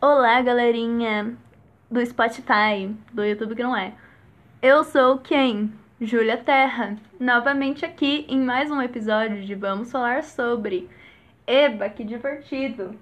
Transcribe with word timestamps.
Olá, 0.00 0.40
galerinha 0.42 1.34
do 1.90 2.04
Spotify, 2.04 2.94
do 3.12 3.24
YouTube 3.24 3.54
que 3.54 3.62
não 3.62 3.76
é. 3.76 3.92
Eu 4.60 4.84
sou 4.84 5.18
quem? 5.18 5.72
Júlia 6.00 6.36
Terra, 6.36 6.96
novamente 7.18 7.84
aqui 7.84 8.26
em 8.28 8.38
mais 8.40 8.70
um 8.70 8.82
episódio 8.82 9.42
de 9.44 9.54
Vamos 9.54 9.90
Falar 9.90 10.22
Sobre. 10.22 10.90
Eba, 11.46 11.88
que 11.88 12.04
divertido! 12.04 12.98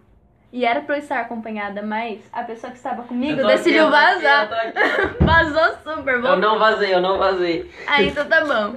E 0.53 0.65
era 0.65 0.81
pra 0.83 0.95
eu 0.97 1.01
estar 1.01 1.21
acompanhada, 1.21 1.83
mas 1.83 2.21
a 2.33 2.45
pessoa 2.45 2.71
que 2.71 2.77
estava 2.77 3.03
comigo 3.03 3.41
Eu 3.41 3.47
decidiu 3.49 3.89
aqui, 3.89 3.97
eu 3.97 3.99
aqui, 3.99 4.23
vazar. 4.23 4.49
eu 4.53 5.03
aqui. 5.09 5.15
Vazou 5.25 5.79
super, 5.97 6.15
Eu 6.15 6.23
vamos 6.23 6.41
não 6.41 6.59
vazei, 6.61 6.95
eu 6.95 7.01
não 7.01 7.19
vazei. 7.19 7.69
ah, 7.89 8.03
então 8.03 8.25
tá 8.29 8.45
bom. 8.45 8.77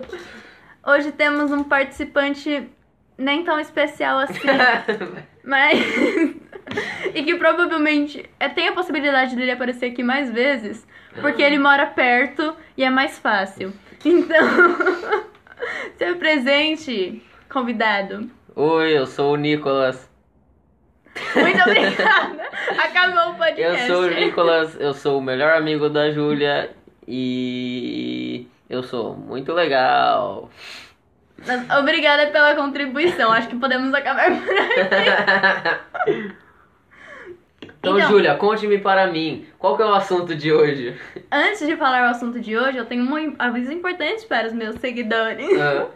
Hoje 0.91 1.11
temos 1.11 1.51
um 1.51 1.63
participante 1.63 2.67
nem 3.15 3.43
tão 3.43 3.59
especial 3.59 4.17
assim, 4.19 4.39
mas. 5.47 5.79
e 7.15 7.23
que 7.23 7.35
provavelmente 7.35 8.29
é, 8.37 8.49
tem 8.49 8.67
a 8.67 8.73
possibilidade 8.73 9.35
dele 9.35 9.51
aparecer 9.51 9.91
aqui 9.91 10.03
mais 10.03 10.29
vezes, 10.29 10.85
porque 11.21 11.41
ele 11.41 11.57
mora 11.57 11.85
perto 11.87 12.53
e 12.75 12.83
é 12.83 12.89
mais 12.89 13.17
fácil. 13.17 13.71
Então. 14.03 14.37
Seu 15.97 16.17
presente, 16.17 17.23
convidado. 17.49 18.29
Oi, 18.55 18.95
eu 18.95 19.07
sou 19.07 19.33
o 19.33 19.37
Nicolas. 19.37 20.07
Muito 21.33 21.61
obrigada. 21.67 22.43
Acabou 22.77 23.29
o 23.29 23.33
Eu 23.33 23.37
podcast. 23.37 23.87
sou 23.87 24.01
o 24.03 24.07
Nicolas, 24.07 24.79
eu 24.79 24.93
sou 24.93 25.17
o 25.17 25.21
melhor 25.21 25.53
amigo 25.53 25.89
da 25.89 26.11
Júlia 26.11 26.69
e 27.07 28.47
eu 28.69 28.83
sou 28.83 29.15
muito 29.15 29.51
legal. 29.53 30.51
Mas 31.45 31.69
Obrigada 31.79 32.27
pela 32.27 32.55
contribuição. 32.55 33.31
Acho 33.31 33.47
que 33.47 33.55
podemos 33.55 33.93
acabar 33.93 34.29
por 34.31 34.49
aqui. 34.59 36.33
Então, 37.61 37.97
Então- 37.97 38.09
Júlia, 38.09 38.35
conte-me 38.35 38.79
para 38.79 39.07
mim, 39.07 39.45
qual 39.57 39.75
que 39.77 39.83
é 39.83 39.85
o 39.85 39.93
assunto 39.93 40.35
de 40.35 40.51
hoje? 40.51 40.99
Antes 41.31 41.65
de 41.65 41.75
falar 41.77 42.07
o 42.07 42.09
assunto 42.09 42.39
de 42.39 42.57
hoje, 42.57 42.77
eu 42.77 42.85
tenho 42.85 43.03
um 43.03 43.35
aviso 43.39 43.71
importante 43.71 44.25
para 44.25 44.47
os 44.47 44.53
meus 44.53 44.75
seguidores. 44.79 45.47
Ah, 45.59 45.87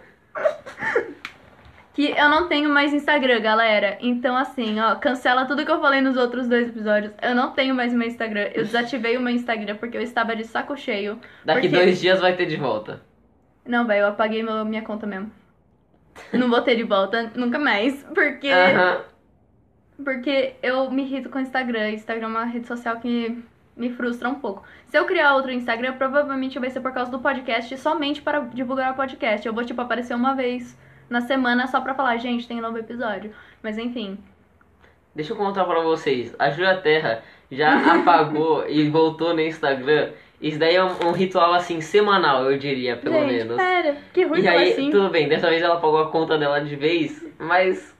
Que 1.93 2.11
eu 2.11 2.29
não 2.29 2.47
tenho 2.47 2.69
mais 2.69 2.93
Instagram, 2.93 3.41
galera. 3.41 3.97
Então, 3.99 4.37
assim, 4.37 4.79
ó, 4.79 4.95
cancela 4.95 5.43
tudo 5.45 5.65
que 5.65 5.71
eu 5.71 5.81
falei 5.81 5.99
nos 5.99 6.15
outros 6.15 6.47
dois 6.47 6.69
episódios. 6.69 7.11
Eu 7.21 7.35
não 7.35 7.51
tenho 7.51 7.75
mais 7.75 7.93
meu 7.93 8.07
Instagram. 8.07 8.49
Eu 8.53 8.63
desativei 8.63 9.17
o 9.17 9.21
meu 9.21 9.33
Instagram 9.33 9.75
porque 9.75 9.97
eu 9.97 10.01
estava 10.01 10.33
de 10.33 10.45
saco 10.45 10.77
cheio. 10.77 11.19
daqui 11.43 11.67
Por 11.67 11.69
quê? 11.77 11.83
dois 11.83 11.99
dias 11.99 12.21
vai 12.21 12.33
ter 12.33 12.45
de 12.45 12.55
volta. 12.55 13.01
Não, 13.65 13.85
velho, 13.85 14.01
eu 14.01 14.07
apaguei 14.07 14.43
meu, 14.43 14.65
minha 14.65 14.81
conta 14.81 15.05
mesmo. 15.05 15.31
Não 16.33 16.49
vou 16.49 16.61
ter 16.61 16.75
de 16.75 16.83
volta 16.83 17.31
nunca 17.35 17.59
mais. 17.59 18.03
Porque. 18.13 18.49
Aham. 18.49 19.01
Porque 20.03 20.55
eu 20.63 20.89
me 20.89 21.03
irrito 21.03 21.29
com 21.29 21.37
o 21.37 21.41
Instagram. 21.41 21.91
Instagram 21.91 22.27
é 22.27 22.29
uma 22.29 22.45
rede 22.45 22.67
social 22.67 22.99
que 22.99 23.43
me 23.75 23.89
frustra 23.91 24.29
um 24.29 24.35
pouco. 24.35 24.63
Se 24.87 24.97
eu 24.97 25.05
criar 25.05 25.35
outro 25.35 25.51
Instagram, 25.51 25.93
provavelmente 25.93 26.59
vai 26.59 26.69
ser 26.69 26.81
por 26.81 26.91
causa 26.91 27.11
do 27.11 27.19
podcast, 27.19 27.77
somente 27.77 28.21
para 28.21 28.39
divulgar 28.41 28.91
o 28.91 28.95
podcast. 28.95 29.45
Eu 29.45 29.53
vou, 29.53 29.63
tipo, 29.63 29.79
aparecer 29.79 30.15
uma 30.15 30.33
vez 30.33 30.77
na 31.09 31.21
semana 31.21 31.67
só 31.67 31.81
pra 31.81 31.93
falar, 31.93 32.17
gente, 32.17 32.47
tem 32.47 32.57
um 32.57 32.61
novo 32.61 32.77
episódio. 32.77 33.31
Mas 33.61 33.77
enfim. 33.77 34.17
Deixa 35.13 35.33
eu 35.33 35.37
contar 35.37 35.65
pra 35.65 35.81
vocês, 35.81 36.33
a 36.39 36.49
Júlia 36.49 36.77
Terra 36.77 37.21
já 37.51 37.75
apagou 37.95 38.67
e 38.67 38.89
voltou 38.89 39.33
no 39.33 39.41
Instagram. 39.41 40.11
Isso 40.41 40.57
daí 40.57 40.75
é 40.75 40.83
um, 40.83 41.09
um 41.09 41.11
ritual 41.11 41.53
assim 41.53 41.81
semanal, 41.81 42.49
eu 42.51 42.57
diria, 42.57 42.97
pelo 42.97 43.13
gente, 43.19 43.31
menos. 43.31 43.55
pera, 43.57 43.95
que 44.11 44.23
ruim 44.25 44.41
E 44.41 44.47
aí, 44.47 44.71
assim. 44.73 44.89
tudo 44.89 45.09
bem, 45.09 45.27
dessa 45.29 45.47
vez 45.49 45.61
ela 45.61 45.75
pagou 45.75 45.99
a 45.99 46.09
conta 46.09 46.37
dela 46.37 46.59
de 46.59 46.75
vez, 46.75 47.23
mas 47.37 47.95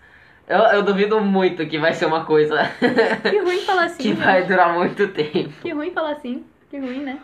eu, 0.47 0.57
eu 0.57 0.81
duvido 0.83 1.21
muito 1.21 1.65
que 1.67 1.77
vai 1.77 1.93
ser 1.93 2.05
uma 2.07 2.25
coisa 2.25 2.57
Que 3.29 3.37
ruim 3.39 3.59
falar 3.59 3.83
assim. 3.85 3.97
que 4.01 4.09
gente. 4.09 4.17
vai 4.23 4.43
durar 4.43 4.73
muito 4.73 5.07
tempo. 5.09 5.53
Que 5.61 5.69
ruim 5.71 5.91
falar 5.91 6.13
assim. 6.13 6.43
Que 6.69 6.79
ruim, 6.79 7.01
né? 7.03 7.19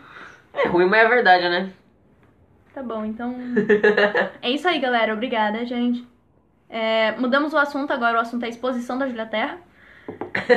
É 0.54 0.68
ruim, 0.68 0.86
mas 0.86 1.00
é 1.04 1.08
verdade, 1.08 1.48
né? 1.48 1.70
Tá 2.72 2.82
bom, 2.82 3.04
então. 3.04 3.34
É 4.40 4.50
isso 4.50 4.68
aí, 4.68 4.78
galera. 4.78 5.12
Obrigada, 5.12 5.64
gente. 5.66 6.06
É, 6.70 7.12
mudamos 7.18 7.52
o 7.52 7.58
assunto 7.58 7.92
agora. 7.92 8.18
O 8.18 8.20
assunto 8.20 8.44
é 8.44 8.46
a 8.46 8.50
exposição 8.50 8.96
da 8.98 9.08
Julia 9.08 9.26
Terra. 9.26 9.58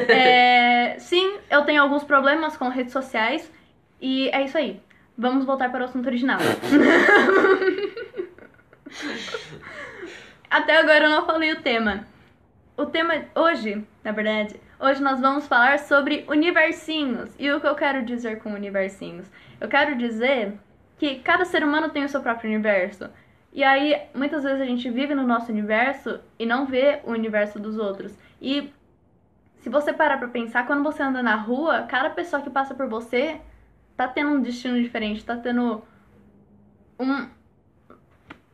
É, 0.07 0.95
sim, 0.99 1.37
eu 1.49 1.63
tenho 1.63 1.81
alguns 1.81 2.03
problemas 2.03 2.55
com 2.55 2.69
redes 2.69 2.93
sociais. 2.93 3.51
E 4.01 4.29
é 4.29 4.41
isso 4.43 4.57
aí. 4.57 4.81
Vamos 5.17 5.45
voltar 5.45 5.71
para 5.71 5.81
o 5.81 5.85
assunto 5.85 6.07
original. 6.07 6.39
Até 10.49 10.79
agora 10.79 11.05
eu 11.05 11.09
não 11.09 11.25
falei 11.25 11.53
o 11.53 11.61
tema. 11.61 12.05
O 12.75 12.87
tema 12.87 13.13
hoje, 13.35 13.85
na 14.03 14.11
verdade, 14.11 14.59
hoje 14.79 15.01
nós 15.01 15.21
vamos 15.21 15.47
falar 15.47 15.77
sobre 15.79 16.25
universinhos. 16.27 17.29
E 17.37 17.51
o 17.51 17.61
que 17.61 17.67
eu 17.67 17.75
quero 17.75 18.03
dizer 18.03 18.39
com 18.39 18.51
universinhos? 18.51 19.31
Eu 19.59 19.67
quero 19.69 19.95
dizer 19.95 20.57
que 20.97 21.19
cada 21.19 21.45
ser 21.45 21.63
humano 21.63 21.89
tem 21.89 22.03
o 22.03 22.09
seu 22.09 22.21
próprio 22.21 22.49
universo. 22.49 23.07
E 23.53 23.63
aí, 23.63 24.01
muitas 24.15 24.43
vezes 24.43 24.61
a 24.61 24.65
gente 24.65 24.89
vive 24.89 25.13
no 25.13 25.27
nosso 25.27 25.51
universo 25.51 26.19
e 26.39 26.45
não 26.45 26.65
vê 26.65 27.01
o 27.03 27.11
universo 27.11 27.59
dos 27.59 27.77
outros. 27.77 28.17
E 28.41 28.73
se 29.57 29.69
você 29.69 29.93
parar 29.93 30.17
pra 30.17 30.29
pensar, 30.29 30.65
quando 30.65 30.81
você 30.81 31.03
anda 31.03 31.21
na 31.21 31.35
rua, 31.35 31.83
cada 31.83 32.09
pessoa 32.09 32.41
que 32.41 32.49
passa 32.49 32.73
por 32.73 32.87
você 32.87 33.39
tá 34.01 34.07
tendo 34.07 34.31
um 34.31 34.41
destino 34.41 34.81
diferente, 34.81 35.23
tá 35.23 35.35
tendo 35.37 35.81
um, 36.99 37.27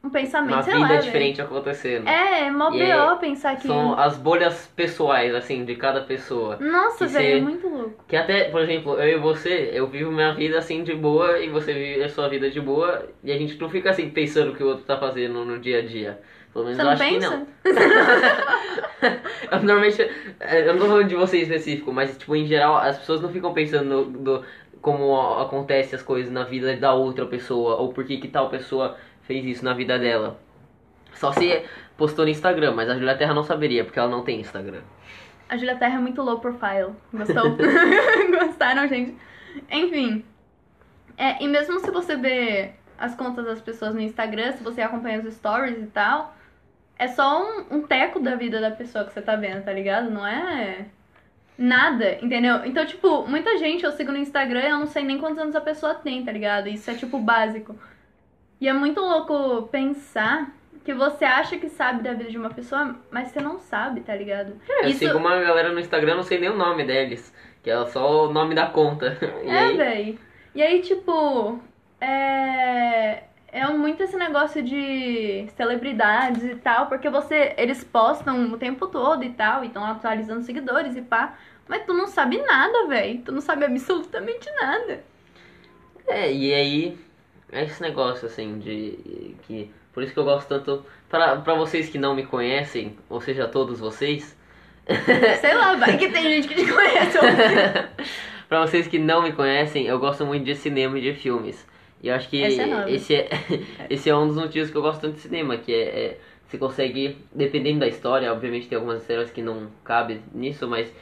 um 0.04 0.10
pensamento, 0.10 0.54
Uma 0.54 0.64
sei 0.64 0.74
vida 0.74 0.86
lá, 0.86 0.88
velho. 0.90 1.04
diferente 1.04 1.42
acontecendo. 1.42 2.08
É, 2.08 2.48
é 2.48 2.52
mó 2.52 2.70
E 2.74 2.80
B.O. 2.80 3.18
pensar 3.18 3.56
que... 3.56 3.68
São 3.68 3.98
as 3.98 4.18
bolhas 4.18 4.68
pessoais, 4.76 5.34
assim, 5.34 5.64
de 5.64 5.76
cada 5.76 6.02
pessoa. 6.02 6.58
Nossa, 6.58 7.08
velho, 7.08 7.38
é 7.38 7.42
muito 7.42 7.68
louco. 7.68 8.04
Que 8.08 8.16
até, 8.18 8.46
por 8.50 8.62
exemplo, 8.62 8.94
eu 9.00 9.18
e 9.18 9.22
você, 9.22 9.70
eu 9.74 9.88
vivo 9.88 10.12
minha 10.12 10.34
vida 10.34 10.58
assim 10.58 10.84
de 10.84 10.94
boa 10.94 11.40
e 11.40 11.50
você 11.50 11.74
vive 11.74 12.04
a 12.04 12.10
sua 12.10 12.28
vida 12.28 12.50
de 12.50 12.60
boa 12.60 13.08
e 13.24 13.32
a 13.32 13.38
gente 13.38 13.58
não 13.60 13.70
fica 13.70 13.90
assim 13.92 14.10
pensando 14.10 14.52
o 14.52 14.56
que 14.56 14.64
o 14.64 14.68
outro 14.68 14.84
tá 14.84 14.98
fazendo 14.98 15.46
no 15.46 15.60
dia 15.60 15.80
a 15.80 15.82
dia. 15.86 16.20
Pelo 16.54 16.66
menos 16.66 16.78
Você 16.78 16.82
eu 16.82 16.86
não 16.86 16.92
acho 16.94 17.04
pensa? 17.04 17.48
que 17.64 17.74
não. 17.74 19.08
eu, 19.52 19.64
normalmente, 19.64 20.02
é, 20.40 20.62
eu 20.62 20.74
não 20.74 20.80
tô 20.80 20.88
falando 20.88 21.08
de 21.08 21.16
você 21.16 21.38
em 21.38 21.42
específico, 21.42 21.92
mas 21.94 22.18
tipo, 22.18 22.36
em 22.36 22.46
geral, 22.46 22.78
as 22.78 22.98
pessoas 22.98 23.22
não 23.22 23.30
ficam 23.30 23.54
pensando 23.54 23.86
no, 23.86 24.06
do, 24.06 24.44
como 24.82 25.40
acontece 25.40 25.96
as 25.96 26.02
coisas 26.02 26.32
na 26.32 26.44
vida 26.44 26.76
da 26.78 26.94
outra 26.94 27.26
pessoa 27.26 27.76
ou 27.76 27.94
por 27.94 28.06
que 28.06 28.18
que 28.18 28.28
tal 28.28 28.50
pessoa 28.50 28.98
fez 29.22 29.46
isso 29.46 29.66
na 29.66 29.74
vida 29.74 29.98
dela. 30.00 30.40
Só 31.14 31.32
se 31.32 31.64
postou 31.98 32.26
no 32.26 32.32
Instagram, 32.32 32.74
mas 32.74 32.90
a 32.90 32.96
Julia 32.96 33.18
Terra 33.18 33.34
não 33.34 33.44
saberia, 33.44 33.84
porque 33.84 34.00
ela 34.00 34.10
não 34.10 34.24
tem 34.24 34.40
Instagram. 34.40 34.82
A 35.50 35.58
Julia 35.58 35.76
Terra 35.76 35.96
é 35.96 36.00
muito 36.00 36.22
low 36.22 36.40
profile. 36.40 36.94
Gostou? 37.14 37.58
Gostaram, 38.46 38.88
gente? 38.88 39.18
Enfim. 39.72 40.24
É, 41.18 41.44
e 41.44 41.48
mesmo 41.48 41.80
se 41.80 41.90
você 41.90 42.16
vê 42.16 42.74
as 42.98 43.16
contas 43.16 43.46
das 43.46 43.62
pessoas 43.62 43.94
no 43.94 44.02
Instagram, 44.02 44.54
se 44.54 44.64
você 44.64 44.82
acompanha 44.82 45.20
os 45.20 45.34
stories 45.34 45.78
e 45.82 45.88
tal, 45.88 46.36
é 46.98 47.08
só 47.08 47.44
um, 47.44 47.78
um 47.78 47.82
teco 47.82 48.20
da 48.20 48.36
vida 48.36 48.60
da 48.60 48.72
pessoa 48.72 49.06
que 49.06 49.14
você 49.14 49.22
tá 49.22 49.36
vendo, 49.36 49.64
tá 49.64 49.72
ligado? 49.72 50.10
Não 50.10 50.26
é 50.26 50.86
nada, 51.58 52.18
entendeu? 52.22 52.66
Então, 52.66 52.86
tipo, 52.86 53.28
muita 53.28 53.58
gente 53.58 53.84
eu 53.84 53.92
sigo 53.92 54.12
no 54.12 54.18
Instagram 54.18 54.62
e 54.62 54.70
eu 54.70 54.80
não 54.80 54.88
sei 54.88 55.04
nem 55.04 55.18
quantos 55.18 55.40
anos 55.40 55.56
a 55.56 55.62
pessoa 55.62 55.96
tem, 55.96 56.24
tá 56.24 56.32
ligado? 56.32 56.68
Isso 56.68 56.90
é, 56.90 56.94
tipo, 56.94 57.20
básico. 57.20 57.76
E 58.60 58.68
é 58.68 58.74
muito 58.74 59.00
louco 59.00 59.68
pensar 59.68 60.52
que 60.84 60.94
você 60.94 61.26
acha 61.26 61.58
que 61.58 61.70
sabe 61.70 62.02
da 62.02 62.14
vida 62.14 62.30
de 62.30 62.38
uma 62.38 62.50
pessoa, 62.50 62.96
mas 63.12 63.28
você 63.28 63.42
não 63.42 63.60
sabe, 63.60 64.02
tá 64.02 64.16
ligado? 64.16 64.54
Eu 64.82 64.92
sigo 64.92 65.18
uma 65.18 65.40
galera 65.42 65.72
no 65.74 65.80
Instagram, 65.80 66.16
não 66.16 66.24
sei 66.24 66.40
nem 66.40 66.50
o 66.50 66.56
nome 66.58 66.86
deles. 66.86 67.34
Que 67.62 67.70
é 67.70 67.86
só 67.88 68.28
o 68.28 68.34
nome 68.34 68.56
da 68.56 68.68
conta. 68.68 69.18
E 69.44 69.50
É, 69.50 69.60
aí, 69.60 69.78
véi. 69.78 70.20
E 70.56 70.62
aí, 70.62 70.82
tipo, 70.82 71.60
é. 72.00 73.24
É 73.50 73.66
muito 73.68 74.04
esse 74.04 74.18
negócio 74.18 74.62
de 74.62 75.48
celebridades 75.56 76.44
e 76.44 76.56
tal, 76.56 76.88
porque 76.88 77.10
você. 77.10 77.54
Eles 77.58 77.84
postam 77.84 78.52
o 78.52 78.58
tempo 78.58 78.88
todo 78.88 79.24
e 79.24 79.30
tal, 79.30 79.64
e 79.64 79.68
estão 79.68 79.86
atualizando 79.86 80.44
seguidores 80.44 80.96
e 80.96 81.02
pá. 81.02 81.38
Mas 81.68 81.86
tu 81.86 81.94
não 81.94 82.08
sabe 82.08 82.38
nada, 82.42 82.88
véi. 82.88 83.22
Tu 83.24 83.32
não 83.32 83.42
sabe 83.42 83.66
absolutamente 83.66 84.50
nada. 84.60 85.04
É, 86.08 86.32
e 86.32 86.54
aí 86.54 86.98
é 87.52 87.64
esse 87.64 87.82
negócio 87.82 88.28
assim 88.28 88.60
de 88.60 89.36
que 89.44 89.72
por 89.94 90.04
isso 90.04 90.14
que 90.14 90.20
eu 90.20 90.24
gosto 90.24 90.48
tanto 90.48 90.86
para 91.10 91.38
para 91.38 91.54
vocês 91.56 91.90
que 91.90 91.98
não 91.98 92.16
me 92.16 92.26
conhecem, 92.26 92.98
ou 93.10 93.20
seja, 93.20 93.48
todos 93.48 93.80
vocês, 93.80 94.38
Sei 95.42 95.54
lá, 95.54 95.76
vai 95.76 95.98
que 95.98 96.10
tem 96.10 96.24
gente 96.24 96.48
que 96.48 96.56
te 96.56 96.72
conhece. 96.72 97.18
Pra 98.48 98.62
vocês 98.62 98.88
que 98.88 98.98
não 98.98 99.22
me 99.22 99.34
conhecem, 99.34 99.86
eu 99.86 100.00
gosto 100.00 100.26
muito 100.26 100.46
de 100.46 100.56
cinema 100.56 100.98
e 100.98 101.02
de 101.02 101.14
filmes. 101.14 101.68
E 102.02 102.10
eu 102.10 102.16
acho 102.16 102.30
que 102.30 102.44
é 102.44 102.48
esse 102.90 103.16
é 103.16 103.30
esse 103.90 104.10
é 104.10 104.16
um 104.16 104.28
dos 104.28 104.36
motivos 104.36 104.70
que 104.70 104.78
eu 104.78 104.82
gosto 104.82 105.02
tanto 105.02 105.16
de 105.16 105.22
cinema, 105.22 105.58
que 105.58 105.74
é, 105.74 105.82
é 105.82 106.18
você 106.48 106.58
consegue, 106.58 107.18
dependendo 107.34 107.80
da 107.80 107.88
história, 107.88 108.32
obviamente 108.32 108.68
tem 108.68 108.78
algumas 108.78 109.02
histórias 109.02 109.30
que 109.30 109.42
não 109.42 109.68
cabem 109.84 110.22
nisso, 110.34 110.66
mas 110.68 110.94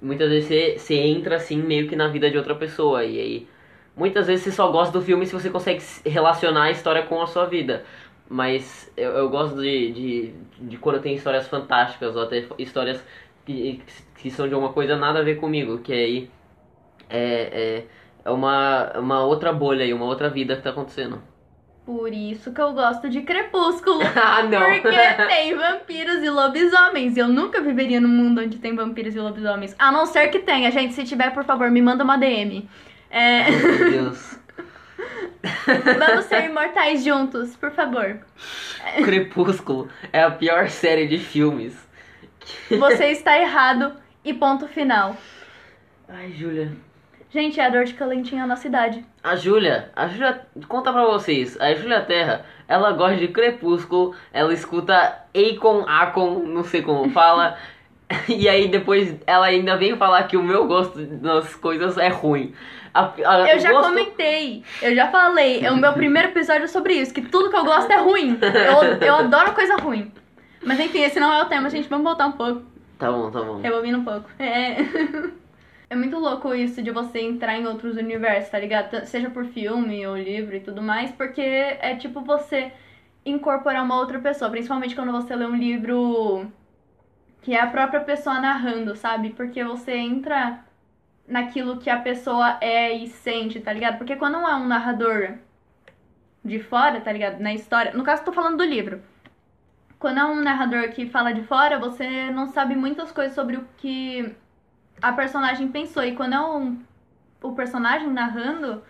muitas 0.00 0.28
vezes 0.28 0.48
você, 0.48 0.78
você 0.78 0.94
entra 0.94 1.36
assim 1.36 1.60
meio 1.60 1.88
que 1.88 1.96
na 1.96 2.06
vida 2.08 2.30
de 2.30 2.38
outra 2.38 2.54
pessoa 2.54 3.04
e 3.04 3.18
aí 3.18 3.48
muitas 3.96 4.26
vezes 4.26 4.44
você 4.44 4.52
só 4.52 4.70
gosta 4.70 4.96
do 4.96 5.04
filme 5.04 5.26
se 5.26 5.32
você 5.32 5.50
consegue 5.50 5.80
se 5.80 6.08
relacionar 6.08 6.64
a 6.64 6.70
história 6.70 7.02
com 7.02 7.20
a 7.20 7.26
sua 7.26 7.46
vida. 7.46 7.84
Mas 8.28 8.90
eu, 8.96 9.10
eu 9.12 9.28
gosto 9.28 9.60
de, 9.60 9.92
de, 9.92 10.34
de 10.60 10.76
quando 10.78 11.00
tem 11.00 11.14
histórias 11.14 11.46
fantásticas 11.46 12.16
ou 12.16 12.22
até 12.22 12.44
histórias 12.58 13.04
que, 13.44 13.82
que 14.16 14.30
são 14.30 14.48
de 14.48 14.54
alguma 14.54 14.72
coisa 14.72 14.96
nada 14.96 15.20
a 15.20 15.22
ver 15.22 15.36
comigo, 15.36 15.78
que 15.78 15.92
aí 15.92 16.30
é, 17.08 17.20
é, 17.52 17.84
é 18.24 18.30
uma, 18.30 18.92
uma 18.98 19.24
outra 19.24 19.52
bolha 19.52 19.84
aí, 19.84 19.92
uma 19.92 20.06
outra 20.06 20.30
vida 20.30 20.56
que 20.56 20.62
tá 20.62 20.70
acontecendo. 20.70 21.22
Por 21.84 22.14
isso 22.14 22.50
que 22.50 22.60
eu 22.60 22.72
gosto 22.72 23.10
de 23.10 23.20
Crepúsculo. 23.20 24.00
ah, 24.16 24.42
não! 24.42 24.80
Porque 24.80 24.96
tem 25.28 25.54
vampiros 25.54 26.22
e 26.22 26.30
lobisomens. 26.30 27.16
E 27.16 27.20
eu 27.20 27.28
nunca 27.28 27.60
viveria 27.60 28.00
num 28.00 28.08
mundo 28.08 28.40
onde 28.40 28.56
tem 28.56 28.74
vampiros 28.74 29.14
e 29.14 29.20
lobisomens. 29.20 29.74
A 29.78 29.92
não 29.92 30.06
ser 30.06 30.28
que 30.28 30.38
tenha, 30.38 30.70
gente. 30.70 30.94
Se 30.94 31.04
tiver, 31.04 31.30
por 31.30 31.44
favor, 31.44 31.70
me 31.70 31.82
manda 31.82 32.02
uma 32.02 32.16
DM. 32.16 32.66
É... 33.10 33.50
Meu 33.50 33.90
Deus. 33.90 34.38
Vamos 35.98 36.24
ser 36.24 36.46
imortais 36.46 37.04
juntos, 37.04 37.54
por 37.56 37.70
favor. 37.72 38.18
Crepúsculo 39.04 39.88
é 40.10 40.22
a 40.22 40.30
pior 40.30 40.70
série 40.70 41.06
de 41.06 41.18
filmes. 41.18 41.76
Você 42.70 43.08
está 43.08 43.38
errado 43.38 43.92
e 44.24 44.32
ponto 44.32 44.66
final. 44.66 45.16
Ai, 46.08 46.32
Júlia. 46.32 46.72
Gente, 47.34 47.58
é 47.58 47.66
a 47.66 47.68
dor 47.68 47.84
de 47.84 47.94
calentinha 47.94 48.46
na 48.46 48.54
cidade. 48.54 49.04
A 49.20 49.34
Júlia, 49.34 49.90
a 49.96 50.06
Júlia, 50.06 50.42
conta 50.68 50.92
pra 50.92 51.04
vocês, 51.04 51.60
a 51.60 51.74
Júlia 51.74 52.00
Terra, 52.00 52.46
ela 52.68 52.92
gosta 52.92 53.16
de 53.16 53.26
Crepúsculo, 53.26 54.14
ela 54.32 54.54
escuta 54.54 54.94
Akon, 55.34 55.84
Akon, 55.84 56.44
não 56.46 56.62
sei 56.62 56.80
como 56.80 57.10
fala, 57.10 57.58
e 58.28 58.48
aí 58.48 58.68
depois 58.68 59.16
ela 59.26 59.46
ainda 59.46 59.76
vem 59.76 59.96
falar 59.96 60.22
que 60.28 60.36
o 60.36 60.44
meu 60.44 60.68
gosto 60.68 60.96
nas 61.20 61.52
coisas 61.56 61.98
é 61.98 62.06
ruim. 62.06 62.54
A- 62.94 63.10
a- 63.26 63.50
Eu 63.50 63.58
já 63.58 63.72
gosto- 63.72 63.88
comentei, 63.88 64.62
eu 64.80 64.94
já 64.94 65.08
falei, 65.08 65.66
é 65.66 65.72
o 65.72 65.76
meu 65.76 65.92
primeiro 65.92 66.28
episódio 66.28 66.68
sobre 66.68 66.94
isso, 66.94 67.12
que 67.12 67.20
tudo 67.22 67.50
que 67.50 67.56
eu 67.56 67.64
gosto 67.64 67.90
é 67.90 67.96
ruim. 67.98 68.38
Eu, 68.40 69.08
eu 69.08 69.14
adoro 69.16 69.50
coisa 69.54 69.74
ruim. 69.74 70.12
Mas 70.62 70.78
enfim, 70.78 71.00
esse 71.02 71.18
não 71.18 71.32
é 71.32 71.42
o 71.42 71.46
tema, 71.46 71.68
gente. 71.68 71.88
Vamos 71.88 72.04
voltar 72.04 72.26
um 72.28 72.32
pouco. 72.32 72.62
Tá 72.96 73.10
bom, 73.10 73.28
tá 73.30 73.42
bom. 73.42 73.60
Rebobina 73.60 73.98
um 73.98 74.04
pouco. 74.04 74.30
É. 74.38 74.76
É 75.94 75.96
muito 75.96 76.18
louco 76.18 76.52
isso 76.52 76.82
de 76.82 76.90
você 76.90 77.20
entrar 77.20 77.56
em 77.56 77.68
outros 77.68 77.96
universos, 77.96 78.50
tá 78.50 78.58
ligado? 78.58 79.06
Seja 79.06 79.30
por 79.30 79.44
filme 79.44 80.04
ou 80.04 80.16
livro 80.16 80.56
e 80.56 80.60
tudo 80.60 80.82
mais, 80.82 81.12
porque 81.12 81.40
é 81.40 81.94
tipo 81.94 82.20
você 82.20 82.72
incorporar 83.24 83.84
uma 83.84 84.00
outra 84.00 84.18
pessoa, 84.18 84.50
principalmente 84.50 84.96
quando 84.96 85.12
você 85.12 85.36
lê 85.36 85.46
um 85.46 85.54
livro 85.54 86.50
que 87.42 87.54
é 87.54 87.60
a 87.60 87.68
própria 87.68 88.00
pessoa 88.00 88.40
narrando, 88.40 88.96
sabe? 88.96 89.30
Porque 89.30 89.62
você 89.62 89.92
entra 89.92 90.64
naquilo 91.28 91.78
que 91.78 91.88
a 91.88 92.00
pessoa 92.00 92.58
é 92.60 92.92
e 92.92 93.06
sente, 93.06 93.60
tá 93.60 93.72
ligado? 93.72 93.96
Porque 93.96 94.16
quando 94.16 94.38
é 94.38 94.56
um 94.56 94.66
narrador 94.66 95.38
de 96.44 96.58
fora, 96.58 97.00
tá 97.00 97.12
ligado? 97.12 97.38
Na 97.38 97.54
história. 97.54 97.92
No 97.92 98.02
caso, 98.02 98.24
tô 98.24 98.32
falando 98.32 98.56
do 98.56 98.64
livro. 98.64 99.00
Quando 99.96 100.18
é 100.18 100.24
um 100.24 100.42
narrador 100.42 100.88
que 100.88 101.06
fala 101.08 101.32
de 101.32 101.42
fora, 101.44 101.78
você 101.78 102.32
não 102.32 102.48
sabe 102.48 102.74
muitas 102.74 103.12
coisas 103.12 103.32
sobre 103.32 103.58
o 103.58 103.68
que 103.76 104.34
a 105.00 105.12
personagem 105.12 105.68
pensou. 105.68 106.04
E 106.04 106.14
quando 106.14 106.34
é 106.34 106.40
um, 106.40 106.82
o 107.42 107.52
personagem 107.52 108.08
narrando, 108.10 108.82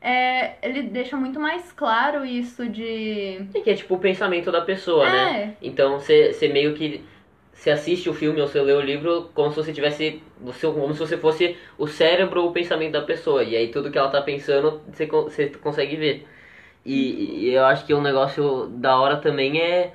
é, 0.00 0.56
ele 0.66 0.82
deixa 0.84 1.16
muito 1.16 1.38
mais 1.40 1.72
claro 1.72 2.24
isso 2.24 2.68
de. 2.68 3.46
É 3.54 3.60
que 3.60 3.70
é 3.70 3.74
tipo 3.74 3.94
o 3.94 3.98
pensamento 3.98 4.50
da 4.52 4.60
pessoa, 4.62 5.08
né? 5.10 5.42
É, 5.42 5.56
Então 5.62 5.98
você 6.00 6.48
meio 6.52 6.74
que. 6.74 7.04
Você 7.52 7.70
assiste 7.70 8.08
o 8.08 8.14
filme 8.14 8.40
ou 8.40 8.48
você 8.48 8.60
lê 8.62 8.72
o 8.72 8.80
livro 8.80 9.30
como 9.34 9.50
se 9.50 9.56
você 9.56 9.72
tivesse. 9.72 10.22
Você, 10.40 10.66
como 10.66 10.94
se 10.94 11.00
você 11.00 11.18
fosse 11.18 11.56
o 11.76 11.86
cérebro 11.86 12.42
ou 12.42 12.50
o 12.50 12.52
pensamento 12.52 12.92
da 12.92 13.02
pessoa. 13.02 13.44
E 13.44 13.54
aí 13.56 13.68
tudo 13.70 13.90
que 13.90 13.98
ela 13.98 14.10
tá 14.10 14.22
pensando 14.22 14.80
você 14.92 15.48
consegue 15.62 15.96
ver. 15.96 16.26
E, 16.84 17.48
e 17.48 17.54
eu 17.54 17.64
acho 17.66 17.86
que 17.86 17.94
um 17.94 18.00
negócio 18.02 18.66
da 18.68 18.98
hora 18.98 19.18
também 19.18 19.60
é. 19.60 19.94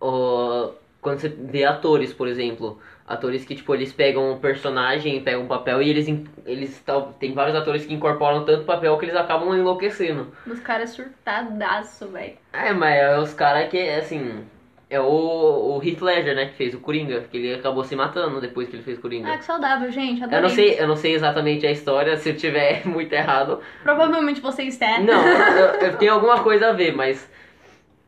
ó, 0.00 0.72
quando 1.00 1.20
você 1.20 1.28
vê 1.28 1.64
atores, 1.64 2.12
por 2.12 2.28
exemplo. 2.28 2.78
Atores 3.10 3.44
que, 3.44 3.56
tipo, 3.56 3.74
eles 3.74 3.92
pegam 3.92 4.30
um 4.30 4.38
personagem, 4.38 5.20
pegam 5.20 5.42
um 5.42 5.48
papel 5.48 5.82
e 5.82 5.90
eles, 5.90 6.06
eles 6.46 6.80
tem 7.18 7.34
vários 7.34 7.56
atores 7.56 7.84
que 7.84 7.92
incorporam 7.92 8.44
tanto 8.44 8.64
papel 8.64 8.96
que 8.98 9.06
eles 9.06 9.16
acabam 9.16 9.52
enlouquecendo. 9.52 10.32
os 10.46 10.60
caras 10.60 10.90
surtadaço, 10.90 12.06
velho. 12.06 12.34
É, 12.52 12.72
mas 12.72 12.94
é 12.94 13.18
os 13.18 13.34
caras 13.34 13.68
que, 13.68 13.78
assim. 13.90 14.44
É 14.88 15.00
o, 15.00 15.04
o 15.76 15.80
Heath 15.84 16.00
Ledger, 16.00 16.36
né? 16.36 16.46
Que 16.46 16.54
fez 16.54 16.72
o 16.74 16.78
Coringa. 16.78 17.20
Que 17.30 17.36
ele 17.36 17.54
acabou 17.54 17.82
se 17.82 17.96
matando 17.96 18.40
depois 18.40 18.68
que 18.68 18.76
ele 18.76 18.82
fez 18.84 18.96
Coringa. 18.98 19.32
Ah, 19.32 19.38
que 19.38 19.44
saudável, 19.44 19.90
gente. 19.90 20.22
Adorei. 20.22 20.38
eu, 20.38 20.42
não 20.42 20.48
sei, 20.48 20.80
eu 20.80 20.88
não 20.88 20.96
sei 20.96 21.14
exatamente 21.14 21.66
a 21.66 21.70
história, 21.72 22.16
se 22.16 22.28
eu 22.30 22.36
tiver 22.36 22.82
muito 22.86 23.12
errado. 23.12 23.60
Provavelmente 23.82 24.40
você 24.40 24.62
está. 24.64 25.00
Não, 25.00 25.26
eu, 25.26 25.66
eu 25.80 25.94
tenho 25.98 26.12
alguma 26.12 26.42
coisa 26.44 26.68
a 26.68 26.72
ver, 26.72 26.94
mas. 26.94 27.28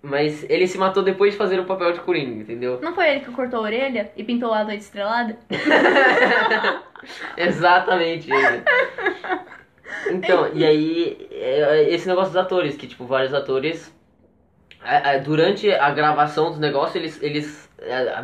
Mas 0.02 0.44
ele 0.50 0.66
se 0.66 0.76
matou 0.76 1.02
depois 1.02 1.32
de 1.32 1.38
fazer 1.38 1.60
o 1.60 1.64
papel 1.64 1.92
de 1.92 2.00
Coringa, 2.00 2.42
entendeu? 2.42 2.80
Não 2.82 2.92
foi 2.92 3.08
ele 3.08 3.20
que 3.20 3.30
cortou 3.30 3.60
a 3.60 3.62
orelha 3.62 4.10
e 4.16 4.24
pintou 4.24 4.52
a 4.52 4.64
noite 4.64 4.80
estrelada? 4.80 5.38
Exatamente 7.36 8.28
ele. 8.28 8.62
Então, 10.10 10.50
e 10.52 10.64
aí, 10.64 11.28
é, 11.30 11.84
esse 11.88 12.08
negócio 12.08 12.32
dos 12.32 12.42
atores, 12.42 12.76
que 12.76 12.88
tipo, 12.88 13.04
vários 13.04 13.32
atores, 13.32 13.94
é, 14.84 15.14
é, 15.14 15.18
durante 15.20 15.72
a 15.72 15.90
gravação 15.90 16.50
dos 16.50 16.58
negócios, 16.58 16.96
eles, 16.96 17.22
eles 17.22 17.72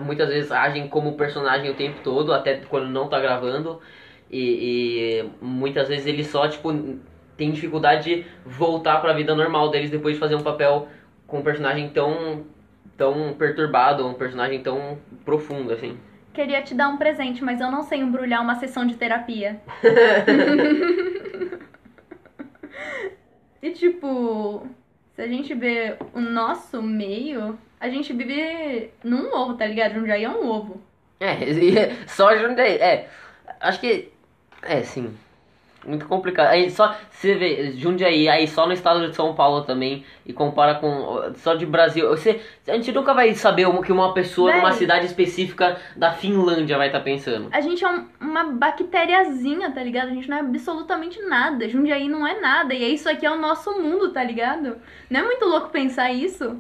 muitas 0.01 0.29
vezes 0.29 0.51
agem 0.51 0.89
como 0.89 1.17
personagem 1.17 1.71
o 1.71 1.75
tempo 1.75 2.01
todo, 2.03 2.33
até 2.33 2.57
quando 2.69 2.89
não 2.89 3.09
tá 3.09 3.21
gravando, 3.21 3.81
e, 4.31 5.23
e 5.23 5.31
muitas 5.41 5.89
vezes 5.89 6.07
eles 6.07 6.27
só, 6.27 6.49
tipo, 6.49 6.73
tem 7.37 7.53
dificuldade 7.53 8.05
de 8.05 8.27
voltar 8.45 9.01
pra 9.01 9.13
vida 9.13 9.35
normal 9.35 9.71
deles 9.71 9.91
depois 9.91 10.15
de 10.15 10.21
fazer 10.21 10.35
um 10.35 10.43
papel 10.43 10.89
com 11.29 11.39
um 11.39 11.43
personagem 11.43 11.91
tão, 11.91 12.45
tão 12.97 13.35
perturbado, 13.35 14.05
um 14.05 14.15
personagem 14.15 14.61
tão 14.63 14.99
profundo, 15.25 15.73
assim. 15.73 15.97
Queria 16.35 16.61
te 16.63 16.75
dar 16.75 16.89
um 16.89 16.97
presente, 16.97 17.45
mas 17.45 17.61
eu 17.61 17.71
não 17.71 17.83
sei 17.83 18.01
embrulhar 18.01 18.43
uma 18.43 18.57
sessão 18.57 18.85
de 18.87 18.97
terapia. 18.97 19.61
e 23.63 23.71
tipo, 23.71 24.67
se 25.15 25.23
a 25.23 25.29
gente 25.29 25.55
vê 25.55 25.97
o 26.15 26.21
nosso 26.21 26.83
meio, 26.83 27.59
a 27.79 27.89
gente 27.89 28.13
vive 28.13 28.91
num 29.05 29.33
ovo, 29.35 29.55
tá 29.55 29.67
ligado? 29.67 29.95
Jundiaí 29.95 30.25
é 30.25 30.31
um 30.31 30.49
ovo. 30.49 30.81
É, 31.21 31.35
e- 31.45 32.09
só 32.09 32.37
Jundiaí. 32.37 32.77
É, 32.77 33.09
acho 33.61 33.81
que. 33.81 34.11
É, 34.63 34.83
sim. 34.83 35.15
Muito 35.88 36.06
complicado. 36.06 36.49
Aí 36.49 36.70
só. 36.70 36.94
Você 37.11 37.35
vê, 37.35 37.73
Jundiaí, 37.73 38.29
aí 38.29 38.46
só 38.46 38.67
no 38.67 38.73
estado 38.73 39.08
de 39.08 39.17
São 39.17 39.35
Paulo 39.35 39.62
também. 39.62 40.05
E 40.26 40.32
compara 40.32 40.75
com. 40.75 41.32
Só 41.37 41.55
de 41.55 41.64
Brasil. 41.64 42.08
Você, 42.11 42.40
a 42.69 42.73
gente 42.75 42.93
nunca 42.93 43.14
vai 43.14 43.35
saber 43.35 43.67
o 43.67 43.81
que 43.81 43.90
uma 43.90 44.12
pessoa 44.12 44.52
numa 44.55 44.69
Véi. 44.70 44.79
cidade 44.79 45.06
específica 45.06 45.79
da 45.96 46.12
Finlândia 46.12 46.76
vai 46.76 46.88
estar 46.88 47.00
pensando. 47.00 47.49
A 47.52 47.61
gente 47.61 47.82
é 47.85 47.88
um- 47.88 48.06
uma 48.20 48.44
bactériazinha, 48.44 49.70
tá 49.70 49.82
ligado? 49.82 50.08
A 50.08 50.14
gente 50.14 50.29
não 50.29 50.37
é 50.37 50.40
absolutamente 50.40 51.20
nada. 51.23 51.68
Jundiaí 51.68 52.09
não 52.09 52.26
é 52.26 52.38
nada. 52.40 52.75
E 52.75 52.95
isso 52.95 53.09
aqui 53.09 53.25
é 53.25 53.30
o 53.30 53.38
nosso 53.38 53.80
mundo, 53.80 54.11
tá 54.12 54.23
ligado? 54.23 54.76
Não 55.09 55.21
é 55.21 55.23
muito 55.23 55.45
louco 55.47 55.71
pensar 55.71 56.12
isso? 56.12 56.57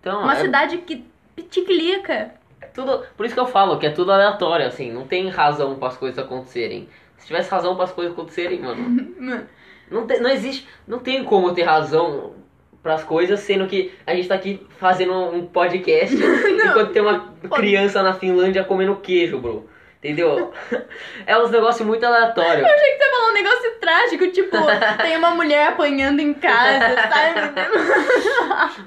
Então, 0.00 0.22
Uma 0.22 0.34
é, 0.34 0.36
cidade 0.36 0.78
que 0.78 1.04
piticlica. 1.34 2.32
é 2.60 2.66
tudo. 2.66 3.02
Por 3.16 3.24
isso 3.26 3.34
que 3.34 3.40
eu 3.40 3.46
falo 3.46 3.78
que 3.78 3.86
é 3.86 3.90
tudo 3.90 4.12
aleatório, 4.12 4.66
assim. 4.66 4.92
Não 4.92 5.06
tem 5.06 5.28
razão 5.28 5.74
para 5.76 5.88
as 5.88 5.96
coisas 5.96 6.18
acontecerem. 6.18 6.88
Se 7.18 7.26
tivesse 7.26 7.50
razão 7.50 7.74
para 7.74 7.84
as 7.84 7.92
coisas 7.92 8.12
acontecerem, 8.12 8.60
mano. 8.60 9.46
Não, 9.90 10.06
tem, 10.06 10.20
não 10.20 10.30
existe. 10.30 10.66
Não 10.86 10.98
tem 10.98 11.24
como 11.24 11.54
ter 11.54 11.62
razão 11.62 12.34
pras 12.82 13.02
coisas, 13.04 13.40
sendo 13.40 13.66
que 13.66 13.92
a 14.06 14.14
gente 14.14 14.28
tá 14.28 14.34
aqui 14.34 14.66
fazendo 14.78 15.12
um 15.12 15.46
podcast 15.46 16.14
enquanto 16.16 16.92
tem 16.92 17.02
uma 17.02 17.34
criança 17.54 18.02
na 18.02 18.14
Finlândia 18.14 18.64
comendo 18.64 18.96
queijo, 18.96 19.38
bro. 19.38 19.68
Entendeu? 19.98 20.52
É 21.26 21.36
uns 21.36 21.50
negócios 21.50 21.86
muito 21.86 22.04
aleatórios. 22.06 22.64
Achei 22.64 22.92
que 22.92 23.04
você 23.04 23.10
falou 23.10 23.30
um 23.30 23.34
negócio 23.34 23.70
trágico, 23.80 24.26
tipo, 24.28 24.56
tem 25.02 25.16
uma 25.16 25.34
mulher 25.34 25.68
apanhando 25.68 26.20
em 26.20 26.32
casa, 26.32 26.94
sabe? 26.94 28.78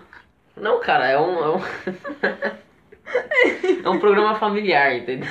Não, 0.58 0.80
cara, 0.80 1.08
é 1.08 1.20
um. 1.20 1.44
É 1.44 1.50
um, 1.50 1.62
é 3.86 3.90
um 3.90 4.00
programa 4.00 4.36
familiar, 4.36 4.96
entendeu? 4.96 5.30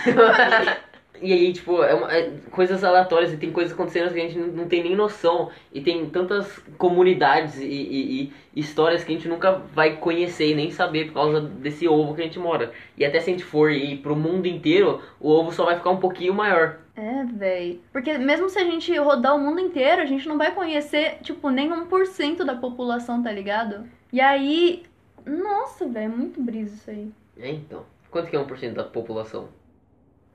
E 1.23 1.33
aí, 1.33 1.53
tipo, 1.53 1.83
é, 1.83 1.95
uma- 1.95 2.13
é 2.13 2.31
coisas 2.51 2.83
aleatórias 2.83 3.33
e 3.33 3.37
tem 3.37 3.53
coisas 3.53 3.73
acontecendo 3.75 4.13
que 4.13 4.19
a 4.21 4.23
gente 4.23 4.39
não, 4.39 4.47
não 4.49 4.69
tem 4.69 4.83
nem 4.83 4.97
noção. 4.97 5.51
E 5.73 5.81
tem 5.81 6.09
tantas 6.09 6.59
comunidades 6.79 7.59
e, 7.59 7.65
e- 7.67 8.23
e 8.55 8.61
histórias 8.61 9.05
que 9.05 9.13
a 9.13 9.15
gente 9.15 9.29
nunca 9.29 9.53
vai 9.75 9.97
conhecer 9.97 10.51
e 10.51 10.55
nem 10.55 10.71
saber 10.71 11.07
por 11.09 11.15
causa 11.15 11.41
desse 11.41 11.87
ovo 11.87 12.15
que 12.15 12.23
a 12.23 12.25
gente 12.25 12.39
mora. 12.39 12.73
E 12.97 13.05
até 13.05 13.21
se 13.21 13.31
a 13.31 13.33
gente 13.33 13.45
for 13.45 13.71
ir 13.71 13.99
pro 13.99 14.17
mundo 14.17 14.47
inteiro, 14.47 15.01
o 15.21 15.29
ovo 15.31 15.53
só 15.53 15.65
vai 15.65 15.77
ficar 15.77 15.91
um 15.91 15.99
pouquinho 15.99 16.33
maior. 16.35 16.79
É, 16.97 17.25
véi. 17.25 17.81
Porque 17.93 18.17
mesmo 18.19 18.49
se 18.49 18.59
a 18.59 18.65
gente 18.65 18.95
rodar 18.99 19.35
o 19.37 19.39
mundo 19.39 19.61
inteiro, 19.61 20.03
a 20.03 20.07
gente 20.07 20.27
não 20.29 20.37
vai 20.39 20.53
conhecer, 20.53 21.19
tipo, 21.23 21.49
nem 21.51 21.71
1% 21.71 22.45
da 22.45 22.55
população, 22.55 23.23
tá 23.23 23.31
ligado? 23.33 23.85
E 24.13 24.21
aí. 24.21 24.83
Nossa, 25.25 25.87
velho, 25.87 26.13
é 26.13 26.17
muito 26.17 26.41
brisa 26.43 26.75
isso 26.75 26.91
aí. 26.91 27.11
É, 27.39 27.51
então. 27.51 27.85
Quanto 28.11 28.29
que 28.29 28.35
é 28.37 28.39
1% 28.41 28.73
da 28.75 28.83
população? 28.85 29.49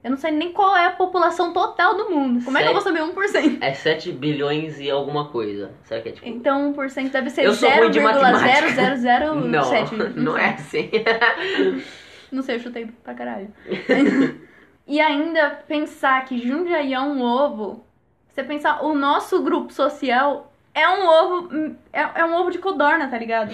Eu 0.06 0.12
não 0.12 0.18
sei 0.18 0.30
nem 0.30 0.52
qual 0.52 0.78
é 0.78 0.86
a 0.86 0.92
população 0.92 1.52
total 1.52 1.98
do 1.98 2.12
mundo. 2.12 2.46
Como 2.46 2.56
é 2.56 2.62
que 2.62 2.68
eu 2.68 2.74
vou 2.74 2.82
saber 2.82 3.02
1%? 3.02 3.58
É 3.60 3.74
7 3.74 4.12
bilhões 4.12 4.80
e 4.80 4.88
alguma 4.88 5.30
coisa. 5.30 5.72
Será 5.84 6.00
que 6.00 6.10
é 6.10 6.12
tipo. 6.12 6.28
Então 6.28 6.72
1% 6.76 7.10
deve 7.10 7.32
ser 7.32 7.44
Eu 7.44 7.54
sou 7.54 7.68
ruim 7.72 7.90
de 7.90 8.00
matemática. 8.00 8.68
0,0007. 8.68 9.92
Não, 9.98 10.10
não 10.10 10.38
é 10.38 10.50
assim. 10.52 10.92
Não 12.32 12.44
sei, 12.44 12.58
eu 12.58 12.60
chutei 12.60 12.88
pra 13.04 13.16
caralho. 13.16 13.52
E 14.88 15.02
ainda 15.02 15.50
pensar 15.68 16.24
que 16.26 16.38
Jundiaí 16.38 16.94
é 16.94 17.00
um 17.00 17.20
ovo, 17.20 17.84
você 18.32 18.44
pensar, 18.44 18.86
o 18.86 18.94
nosso 18.94 19.42
grupo 19.42 19.74
social 19.74 20.54
é 20.76 20.88
um 20.88 21.08
ovo. 21.08 21.76
É, 21.92 22.02
é 22.22 22.24
um 22.24 22.36
ovo 22.36 22.52
de 22.52 22.60
codorna, 22.60 23.08
tá 23.08 23.18
ligado? 23.18 23.52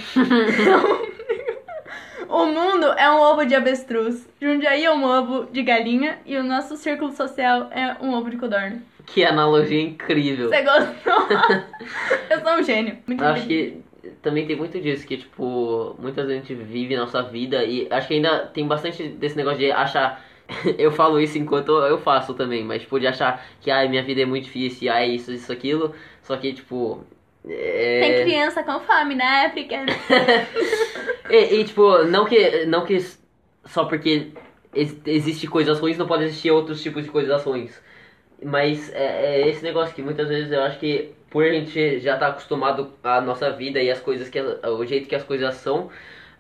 O 2.31 2.45
mundo 2.45 2.87
é 2.93 3.09
um 3.11 3.19
ovo 3.19 3.45
de 3.45 3.53
avestruz. 3.53 4.27
Jundiaí 4.41 4.85
é 4.85 4.91
um 4.91 5.03
ovo 5.03 5.47
de 5.51 5.61
galinha 5.61 6.19
e 6.25 6.37
o 6.37 6.43
nosso 6.43 6.77
círculo 6.77 7.11
social 7.11 7.69
é 7.71 7.97
um 8.01 8.13
ovo 8.13 8.29
de 8.29 8.37
codorna. 8.37 8.81
Que 9.05 9.25
analogia 9.25 9.81
incrível. 9.81 10.49
Você 10.49 10.61
gostou? 10.61 11.27
Eu 12.29 12.39
sou 12.39 12.59
um 12.59 12.63
gênio. 12.63 12.97
Muito 13.05 13.21
Eu 13.21 13.27
acho 13.27 13.45
que 13.45 13.83
também 14.21 14.45
tem 14.45 14.55
muito 14.55 14.79
disso, 14.79 15.05
que, 15.05 15.17
tipo, 15.17 15.95
muitas 15.99 16.25
vezes 16.27 16.43
a 16.43 16.47
gente 16.47 16.63
vive 16.63 16.95
nossa 16.95 17.21
vida 17.21 17.63
e 17.63 17.87
acho 17.89 18.07
que 18.07 18.13
ainda 18.15 18.45
tem 18.47 18.67
bastante 18.67 19.07
desse 19.09 19.35
negócio 19.35 19.59
de 19.59 19.71
achar. 19.71 20.23
Eu 20.77 20.91
falo 20.91 21.19
isso 21.19 21.37
enquanto 21.37 21.71
eu 21.71 21.97
faço 21.97 22.33
também, 22.33 22.63
mas, 22.63 22.81
tipo, 22.81 22.99
de 22.99 23.07
achar 23.07 23.45
que, 23.61 23.71
ai, 23.71 23.87
minha 23.87 24.03
vida 24.03 24.21
é 24.21 24.25
muito 24.25 24.45
difícil, 24.45 24.91
ai, 24.91 25.11
isso, 25.11 25.31
isso, 25.31 25.51
aquilo. 25.51 25.93
Só 26.21 26.35
que, 26.35 26.53
tipo. 26.53 27.05
É... 27.47 27.99
Tem 28.01 28.23
criança 28.23 28.63
com 28.63 28.79
fome 28.81 29.15
na 29.15 29.45
África. 29.47 29.75
E, 31.29 31.61
e, 31.61 31.63
tipo, 31.63 32.03
não 32.05 32.25
que, 32.25 32.65
não 32.65 32.85
que 32.85 32.99
só 33.65 33.85
porque 33.85 34.33
ex- 34.73 34.97
existe 35.05 35.47
coisas 35.47 35.79
ruins 35.79 35.97
não 35.97 36.07
pode 36.07 36.23
existir 36.25 36.51
outros 36.51 36.81
tipos 36.81 37.03
de 37.03 37.09
coisas 37.09 37.43
ruins. 37.43 37.81
Mas 38.43 38.91
é, 38.93 39.41
é 39.41 39.47
esse 39.49 39.63
negócio 39.63 39.95
que 39.95 40.01
muitas 40.01 40.27
vezes 40.27 40.51
eu 40.51 40.61
acho 40.63 40.79
que 40.79 41.13
por 41.29 41.45
a 41.45 41.51
gente 41.53 41.99
já 41.99 42.15
estar 42.15 42.27
acostumado 42.29 42.91
à 43.03 43.21
nossa 43.21 43.51
vida 43.51 43.81
e 43.81 43.89
as 43.89 43.99
coisas 44.01 44.27
que 44.29 44.41
o 44.41 44.85
jeito 44.85 45.07
que 45.07 45.15
as 45.15 45.23
coisas 45.23 45.55
são, 45.55 45.89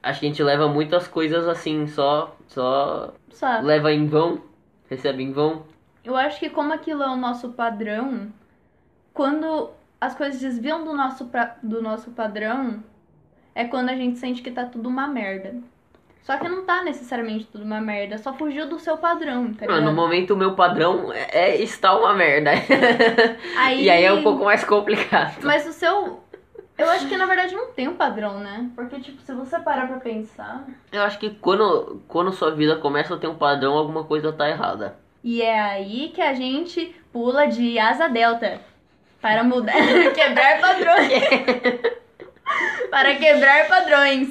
acho 0.03 0.19
que 0.19 0.25
a 0.25 0.29
gente 0.29 0.43
leva 0.43 0.67
muitas 0.67 1.07
coisas 1.07 1.47
assim, 1.47 1.87
só 1.87 2.35
só 2.47 3.13
Só. 3.29 3.61
leva 3.61 3.91
em 3.93 4.07
vão, 4.07 4.41
recebe 4.89 5.23
em 5.23 5.31
vão. 5.31 5.65
Eu 6.03 6.15
acho 6.17 6.39
que 6.39 6.49
como 6.49 6.73
aquilo 6.73 7.03
é 7.03 7.07
o 7.09 7.15
nosso 7.15 7.51
padrão, 7.53 8.31
quando 9.13 9.71
as 10.01 10.15
coisas 10.15 10.41
desviam 10.41 10.83
do 10.83 10.93
nosso, 10.93 11.25
pra- 11.27 11.55
do 11.61 11.81
nosso 11.81 12.09
padrão, 12.11 12.83
é 13.53 13.63
quando 13.65 13.89
a 13.89 13.95
gente 13.95 14.17
sente 14.17 14.41
que 14.41 14.49
tá 14.51 14.65
tudo 14.65 14.89
uma 14.89 15.07
merda. 15.07 15.53
Só 16.23 16.37
que 16.37 16.47
não 16.47 16.65
tá 16.65 16.83
necessariamente 16.83 17.45
tudo 17.45 17.63
uma 17.63 17.81
merda, 17.81 18.17
só 18.17 18.33
fugiu 18.33 18.67
do 18.67 18.77
seu 18.79 18.97
padrão, 18.97 19.53
tá 19.53 19.65
Mano, 19.65 19.87
no 19.87 19.93
momento 19.93 20.33
o 20.33 20.37
meu 20.37 20.53
padrão 20.55 21.11
é, 21.11 21.27
é 21.31 21.61
estar 21.61 21.95
uma 21.97 22.13
merda. 22.13 22.51
Aí- 23.57 23.83
e 23.85 23.89
aí 23.89 24.03
é 24.03 24.13
um 24.13 24.21
pouco 24.23 24.43
mais 24.45 24.63
complicado. 24.63 25.37
Mas 25.43 25.67
o 25.67 25.73
seu. 25.73 26.21
Eu 26.77 26.89
acho 26.89 27.07
que 27.07 27.15
na 27.17 27.25
verdade 27.27 27.55
não 27.55 27.67
tem 27.73 27.87
um 27.87 27.95
padrão, 27.95 28.39
né? 28.39 28.69
Porque, 28.75 28.99
tipo, 28.99 29.21
se 29.21 29.33
você 29.33 29.59
parar 29.59 29.87
pra 29.87 29.97
pensar. 29.99 30.65
Eu 30.91 31.03
acho 31.03 31.19
que 31.19 31.29
quando, 31.29 32.01
quando 32.07 32.31
sua 32.31 32.51
vida 32.51 32.75
começa 32.75 33.13
a 33.13 33.17
ter 33.17 33.27
um 33.27 33.35
padrão, 33.35 33.73
alguma 33.77 34.03
coisa 34.03 34.31
tá 34.33 34.49
errada. 34.49 34.95
E 35.23 35.41
é 35.43 35.59
aí 35.59 36.09
que 36.13 36.21
a 36.21 36.33
gente 36.33 36.95
pula 37.13 37.45
de 37.47 37.77
asa 37.77 38.07
delta. 38.07 38.59
Para 39.21 39.43
mudar. 39.43 39.73
quebrar 40.15 40.59
padrões. 40.59 41.23
para 42.89 43.15
quebrar 43.15 43.67
padrões. 43.67 44.29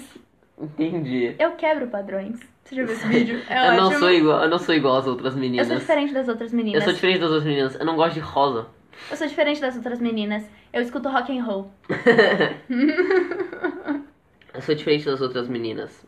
Entendi. 0.59 1.35
Eu 1.39 1.53
quebro 1.53 1.87
padrões. 1.87 2.39
Você 2.65 2.75
já 2.77 2.85
viu 2.85 2.95
esse 2.95 3.07
vídeo? 3.09 3.43
É 3.49 3.69
eu 3.69 3.73
não 3.75 3.87
ótimo. 3.87 4.01
sou 4.01 4.11
igual, 4.11 4.43
eu 4.43 4.49
não 4.49 4.59
sou 4.59 4.75
igual 4.75 4.97
às 4.99 5.07
outras 5.07 5.35
Eu 5.35 5.41
meninas. 5.41 5.67
sou 5.67 5.77
diferente 5.77 6.13
das 6.13 6.29
outras 6.29 6.53
Eu 6.53 6.57
meninas. 6.57 6.85
sou 6.85 6.93
diferente 6.93 7.19
das 7.21 7.31
outras 7.31 7.45
meninas. 7.47 7.75
Eu 7.77 7.87
não 7.87 7.97
gosto 7.97 8.15
de 8.15 8.21
rosa. 8.21 8.67
Eu 9.11 9.17
sou 9.17 9.27
diferente 9.27 9.61
das 9.61 9.75
outras 9.77 9.99
meninas. 9.99 10.45
Eu 10.73 10.83
escuto 10.83 11.09
rock 11.09 11.37
and 11.37 11.43
roll. 11.43 11.71
Eu 14.53 14.61
sou 14.63 14.75
diferente 14.75 15.05
das 15.07 15.21
outras 15.21 15.49
meninas. 15.49 16.05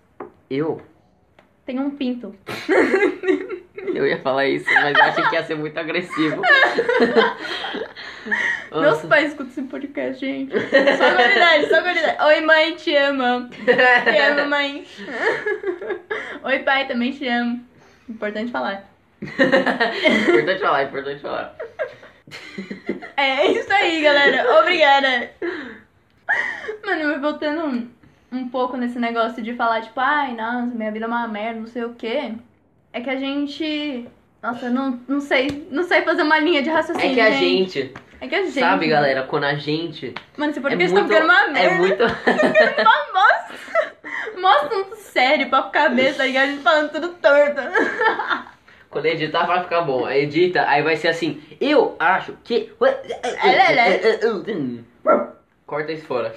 Eu? 0.51 0.83
Tenho 1.65 1.83
um 1.83 1.91
pinto. 1.91 2.35
Eu 3.95 4.07
ia 4.07 4.19
falar 4.21 4.47
isso, 4.47 4.65
mas 4.73 4.97
eu 4.97 5.05
achei 5.05 5.25
que 5.25 5.35
ia 5.35 5.43
ser 5.45 5.55
muito 5.57 5.77
agressivo. 5.77 6.41
Meus 8.71 9.03
pais 9.03 9.31
escutam 9.31 9.51
esse 9.51 9.63
podcast, 9.63 10.21
gente. 10.21 10.53
Só 10.53 11.15
qualidade, 11.15 11.69
só 11.69 11.83
qualidade. 11.83 12.23
Oi, 12.25 12.41
mãe, 12.41 12.77
te 12.77 12.95
amo. 12.97 13.49
Te 13.49 14.19
amo, 14.19 14.49
mãe. 14.49 14.87
Oi, 16.45 16.59
pai, 16.61 16.87
também 16.87 17.13
te 17.13 17.27
amo. 17.27 17.65
Importante 18.09 18.53
falar. 18.53 18.85
importante 19.23 20.61
falar, 20.61 20.85
importante 20.85 21.21
falar. 21.21 21.57
É 23.17 23.47
isso 23.53 23.73
aí, 23.73 24.03
galera. 24.03 24.61
Obrigada. 24.61 25.31
Mano, 26.85 27.05
mas 27.09 27.21
voltando 27.21 27.65
um, 27.67 27.91
um 28.33 28.49
pouco 28.49 28.77
nesse 28.77 28.99
negócio 28.99 29.43
de 29.43 29.55
falar, 29.55 29.83
tipo, 29.83 30.01
ai, 30.01 30.35
nossa, 30.35 30.67
minha 30.67 30.91
vida 30.91 31.05
é 31.05 31.09
uma 31.09 31.29
merda, 31.29 31.61
não 31.61 31.67
sei 31.67 31.85
o 31.85 31.95
quê. 31.95 32.35
É 32.93 33.01
que 33.01 33.11
a 33.11 33.17
gente. 33.17 34.07
Nossa, 34.43 34.69
não, 34.69 35.01
não 35.07 35.21
sei. 35.21 35.69
Não 35.71 35.85
sei 35.85 36.03
fazer 36.03 36.23
uma 36.23 36.39
linha 36.39 36.63
de 36.63 36.69
raciocínio. 36.69 37.11
É 37.11 37.15
que 37.15 37.21
a 37.21 37.31
gente, 37.31 37.93
É 38.23 38.29
que 38.29 38.35
a 38.37 38.43
gente. 38.45 38.61
sabe, 38.61 38.87
galera, 38.87 39.25
quando 39.25 39.45
a 39.45 39.55
gente. 39.57 40.15
Mano, 40.37 40.51
esse 40.53 40.61
É 40.61 40.63
podcast 40.63 40.93
muito, 40.95 41.09
tá 41.09 41.15
ficando 41.15 41.33
uma 41.33 41.49
merda. 41.49 41.75
é 41.75 41.79
muito. 41.79 42.05
Mostra 44.41 44.69
assunto 44.69 44.97
sério, 44.97 45.51
papo 45.51 45.73
cabeça, 45.73 46.19
tá 46.19 46.25
ligado? 46.25 46.45
A 46.45 46.47
gente 46.47 46.63
falando 46.63 46.91
tudo 46.93 47.09
torto. 47.09 47.61
Quando 48.89 49.07
editar 49.07 49.45
vai 49.47 49.63
ficar 49.63 49.81
bom. 49.81 50.09
Edita, 50.09 50.69
aí 50.69 50.83
vai 50.83 50.97
ser 50.97 51.09
assim. 51.09 51.43
Eu 51.61 51.97
acho 51.99 52.37
que. 52.45 52.71
Corta 55.67 55.93
isso 55.93 56.07
fora. 56.07 56.35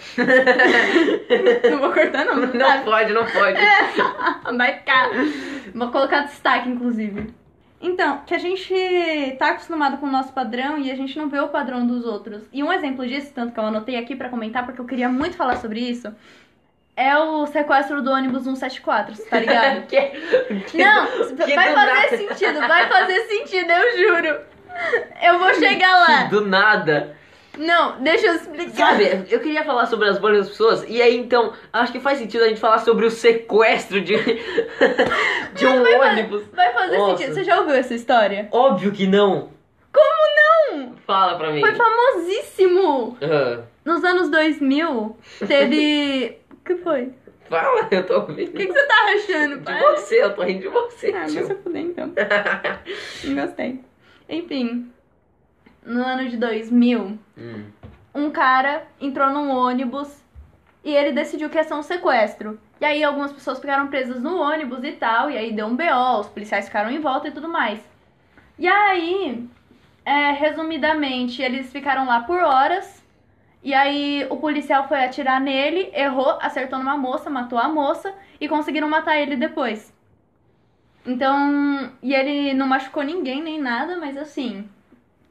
Não 1.69 1.79
vou 1.79 1.91
cortar, 1.91 2.23
não. 2.23 2.35
Não, 2.37 2.53
Não 2.53 2.83
pode, 2.85 3.11
não 3.11 3.25
pode. 3.25 3.59
Vai 4.57 4.77
ficar. 4.77 5.09
Vou 5.73 5.91
colocar 5.91 6.21
destaque, 6.21 6.69
inclusive. 6.69 7.33
Então, 7.85 8.21
que 8.25 8.33
a 8.33 8.37
gente 8.39 8.73
tá 9.37 9.49
acostumado 9.49 9.97
com 9.97 10.07
o 10.07 10.11
nosso 10.11 10.33
padrão 10.33 10.77
e 10.79 10.91
a 10.91 10.95
gente 10.95 11.17
não 11.17 11.29
vê 11.29 11.39
o 11.39 11.49
padrão 11.49 11.85
dos 11.85 12.03
outros. 12.05 12.41
E 12.51 12.63
um 12.63 12.73
exemplo 12.73 13.05
disso, 13.07 13.31
tanto 13.33 13.53
que 13.53 13.59
eu 13.59 13.63
anotei 13.65 13.95
aqui 13.95 14.15
pra 14.15 14.29
comentar, 14.29 14.65
porque 14.65 14.81
eu 14.81 14.85
queria 14.85 15.07
muito 15.07 15.37
falar 15.37 15.57
sobre 15.57 15.79
isso, 15.81 16.11
é 16.97 17.15
o 17.17 17.45
sequestro 17.45 18.01
do 18.01 18.09
ônibus 18.11 18.43
174, 18.43 19.15
tá 19.29 19.39
ligado? 19.39 19.85
Que- 19.87 20.61
que- 20.67 20.77
Não, 20.83 21.05
que 21.35 21.55
vai 21.55 21.73
fazer 21.73 21.93
nada- 21.93 22.17
sentido, 22.17 22.59
vai 22.67 22.87
fazer 22.89 23.19
sentido, 23.27 23.71
eu 23.71 23.97
juro. 23.97 24.39
Eu 25.21 25.39
vou 25.39 25.53
chegar 25.53 25.95
lá. 25.95 26.23
Do 26.25 26.41
nada. 26.41 27.15
Não, 27.57 28.01
deixa 28.01 28.27
eu 28.27 28.35
explicar. 28.35 28.91
Sabe, 28.91 29.25
eu 29.29 29.39
queria 29.39 29.63
falar 29.63 29.85
sobre 29.85 30.07
as 30.09 30.17
bolhas 30.17 30.39
das 30.39 30.49
pessoas, 30.49 30.85
e 30.87 31.01
aí 31.01 31.15
então, 31.17 31.53
acho 31.71 31.91
que 31.91 31.99
faz 31.99 32.17
sentido 32.19 32.43
a 32.43 32.47
gente 32.47 32.59
falar 32.59 32.79
sobre 32.79 33.05
o 33.05 33.11
sequestro 33.11 34.01
de, 34.01 34.15
de 35.55 35.65
um 35.65 36.01
ônibus. 36.01 36.43
Vai 36.53 36.73
fazer 36.73 36.97
Nossa. 36.97 37.17
sentido. 37.17 37.33
Você 37.35 37.43
já 37.43 37.59
ouviu 37.59 37.75
essa 37.75 37.93
história? 37.93 38.47
Óbvio 38.51 38.91
que 38.91 39.07
não. 39.07 39.49
Como 39.93 40.79
não? 40.79 40.95
Fala 41.07 41.37
pra 41.37 41.51
mim. 41.51 41.61
Foi 41.61 41.73
famosíssimo. 41.75 43.17
Ah, 43.21 43.63
Nos 43.85 44.03
anos 44.03 44.29
2000, 44.29 45.17
teve... 45.47 46.37
O 46.51 46.55
que 46.65 46.75
foi? 46.77 47.13
fala, 47.47 47.87
eu 47.91 48.03
tô 48.05 48.13
O 48.17 48.21
ouvindo. 48.21 48.51
que, 48.53 48.65
que 48.65 48.73
você 48.73 48.87
tá 48.87 48.95
achando, 49.15 49.57
De 49.59 49.63
pai? 49.65 49.79
você, 49.81 50.23
eu 50.23 50.33
tô 50.33 50.41
rindo 50.41 50.61
de 50.61 50.67
você, 50.67 51.13
Ah, 51.15 51.25
tio. 51.27 51.41
mas 51.41 51.49
eu 51.51 51.55
puder 51.57 51.79
então. 51.79 52.11
Não 53.23 53.35
gostei. 53.45 53.79
Enfim, 54.27 54.91
no 55.85 56.03
ano 56.03 56.27
de 56.29 56.37
2000, 56.37 57.17
Hum. 57.37 57.65
um 58.13 58.29
cara 58.31 58.87
entrou 58.99 59.29
num 59.29 59.49
ônibus 59.49 60.23
e 60.83 60.91
ele 60.93 61.11
decidiu 61.11 61.49
que 61.49 61.57
ia 61.57 61.63
ser 61.63 61.73
um 61.73 61.83
sequestro. 61.83 62.59
E 62.79 62.85
aí 62.85 63.03
algumas 63.03 63.31
pessoas 63.31 63.59
ficaram 63.59 63.87
presas 63.87 64.21
no 64.21 64.37
ônibus 64.39 64.83
e 64.83 64.91
tal, 64.93 65.29
e 65.31 65.37
aí 65.37 65.51
deu 65.53 65.65
um 65.67 65.75
BO, 65.75 66.19
os 66.19 66.27
policiais 66.27 66.65
ficaram 66.65 66.89
em 66.91 66.99
volta 66.99 67.27
e 67.27 67.31
tudo 67.31 67.47
mais. 67.47 67.79
E 68.59 68.67
aí, 68.67 69.47
é, 70.05 70.31
resumidamente, 70.31 71.41
eles 71.41 71.71
ficaram 71.71 72.05
lá 72.05 72.21
por 72.21 72.39
horas. 72.39 73.03
E 73.63 73.73
aí 73.73 74.27
o 74.29 74.37
policial 74.37 74.87
foi 74.87 75.03
atirar 75.03 75.41
nele, 75.41 75.89
errou, 75.93 76.37
acertou 76.39 76.77
numa 76.77 76.95
moça, 76.95 77.29
matou 77.29 77.57
a 77.57 77.67
moça 77.67 78.13
e 78.39 78.47
conseguiram 78.47 78.87
matar 78.87 79.17
ele 79.17 79.35
depois. 79.35 79.91
Então, 81.05 81.91
e 82.01 82.13
ele 82.13 82.53
não 82.53 82.67
machucou 82.67 83.03
ninguém 83.03 83.41
nem 83.41 83.59
nada, 83.59 83.97
mas 83.97 84.15
assim, 84.17 84.67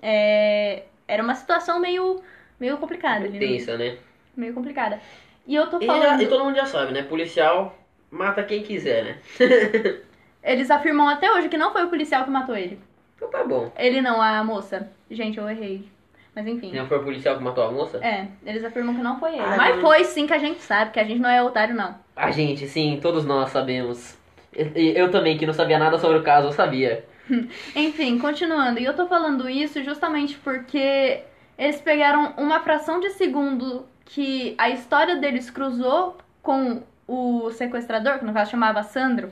é, 0.05 0.83
era 1.09 1.23
uma 1.23 1.35
situação 1.35 1.81
meio, 1.81 2.21
meio 2.61 2.77
complicada 2.77 3.27
né? 3.27 3.39
Tensa, 3.39 3.77
né? 3.79 3.97
meio 4.37 4.53
complicada. 4.53 5.01
E 5.47 5.55
eu 5.55 5.67
tô 5.69 5.79
E, 5.81 5.87
falando, 5.87 6.03
já- 6.19 6.23
e 6.23 6.27
todo 6.27 6.45
mundo 6.45 6.57
já 6.57 6.67
sabe, 6.67 6.93
né? 6.93 7.03
Policial 7.03 7.75
mata 8.11 8.43
quem 8.43 8.63
quiser, 8.63 9.05
né? 9.05 9.19
eles 10.43 10.71
afirmam 10.71 11.09
até 11.09 11.31
hoje 11.33 11.49
que 11.49 11.57
não 11.57 11.73
foi 11.73 11.85
o 11.85 11.89
policial 11.89 12.25
que 12.25 12.31
matou 12.31 12.57
ele. 12.57 12.79
Então 13.17 13.29
tá 13.29 13.43
bom. 13.45 13.73
Ele 13.79 14.01
não, 14.03 14.21
a 14.21 14.43
moça. 14.45 14.91
Gente, 15.11 15.39
eu 15.39 15.49
errei. 15.49 15.89
Mas 16.35 16.47
enfim. 16.47 16.73
Não 16.75 16.87
foi 16.87 16.99
o 16.99 17.05
policial 17.05 17.37
que 17.39 17.43
matou 17.45 17.65
a 17.65 17.71
moça? 17.71 17.99
É, 18.05 18.27
eles 18.45 18.65
afirmam 18.65 18.95
que 18.95 19.01
não 19.01 19.19
foi 19.21 19.35
ele. 19.35 19.47
Mas 19.57 19.81
foi 19.81 20.05
sim 20.05 20.27
que 20.27 20.35
a 20.35 20.39
gente 20.39 20.61
sabe, 20.61 20.91
que 20.91 20.99
a 21.01 21.05
gente 21.05 21.21
não 21.21 21.31
é 21.31 21.43
otário, 21.43 21.75
não. 21.75 21.95
A 22.17 22.31
gente, 22.33 22.67
sim, 22.67 22.99
todos 23.01 23.25
nós 23.25 23.51
sabemos. 23.51 24.17
E- 24.53 24.73
e 24.75 24.99
Eu 24.99 25.11
também, 25.11 25.39
que 25.39 25.47
não 25.47 25.55
sabia 25.55 25.79
nada 25.79 25.97
sobre 25.99 26.19
o 26.19 26.23
caso, 26.25 26.49
eu 26.49 26.53
sabia. 26.53 27.05
Enfim, 27.75 28.19
continuando. 28.19 28.81
E 28.81 28.85
eu 28.85 28.95
tô 28.95 29.07
falando 29.07 29.49
isso 29.49 29.83
justamente 29.83 30.37
porque 30.39 31.23
eles 31.59 31.81
pegaram 31.81 32.35
uma 32.37 32.61
fração 32.61 33.01
de 33.01 33.11
segundo 33.11 33.87
que 34.05 34.55
a 34.59 34.71
história 34.71 35.17
deles 35.17 35.51
cruzou 35.51 36.19
com 36.43 36.83
o 37.07 37.51
sequestrador, 37.51 38.19
que 38.19 38.25
no 38.25 38.33
caso 38.33 38.51
chamava 38.51 38.83
Sandro. 38.83 39.31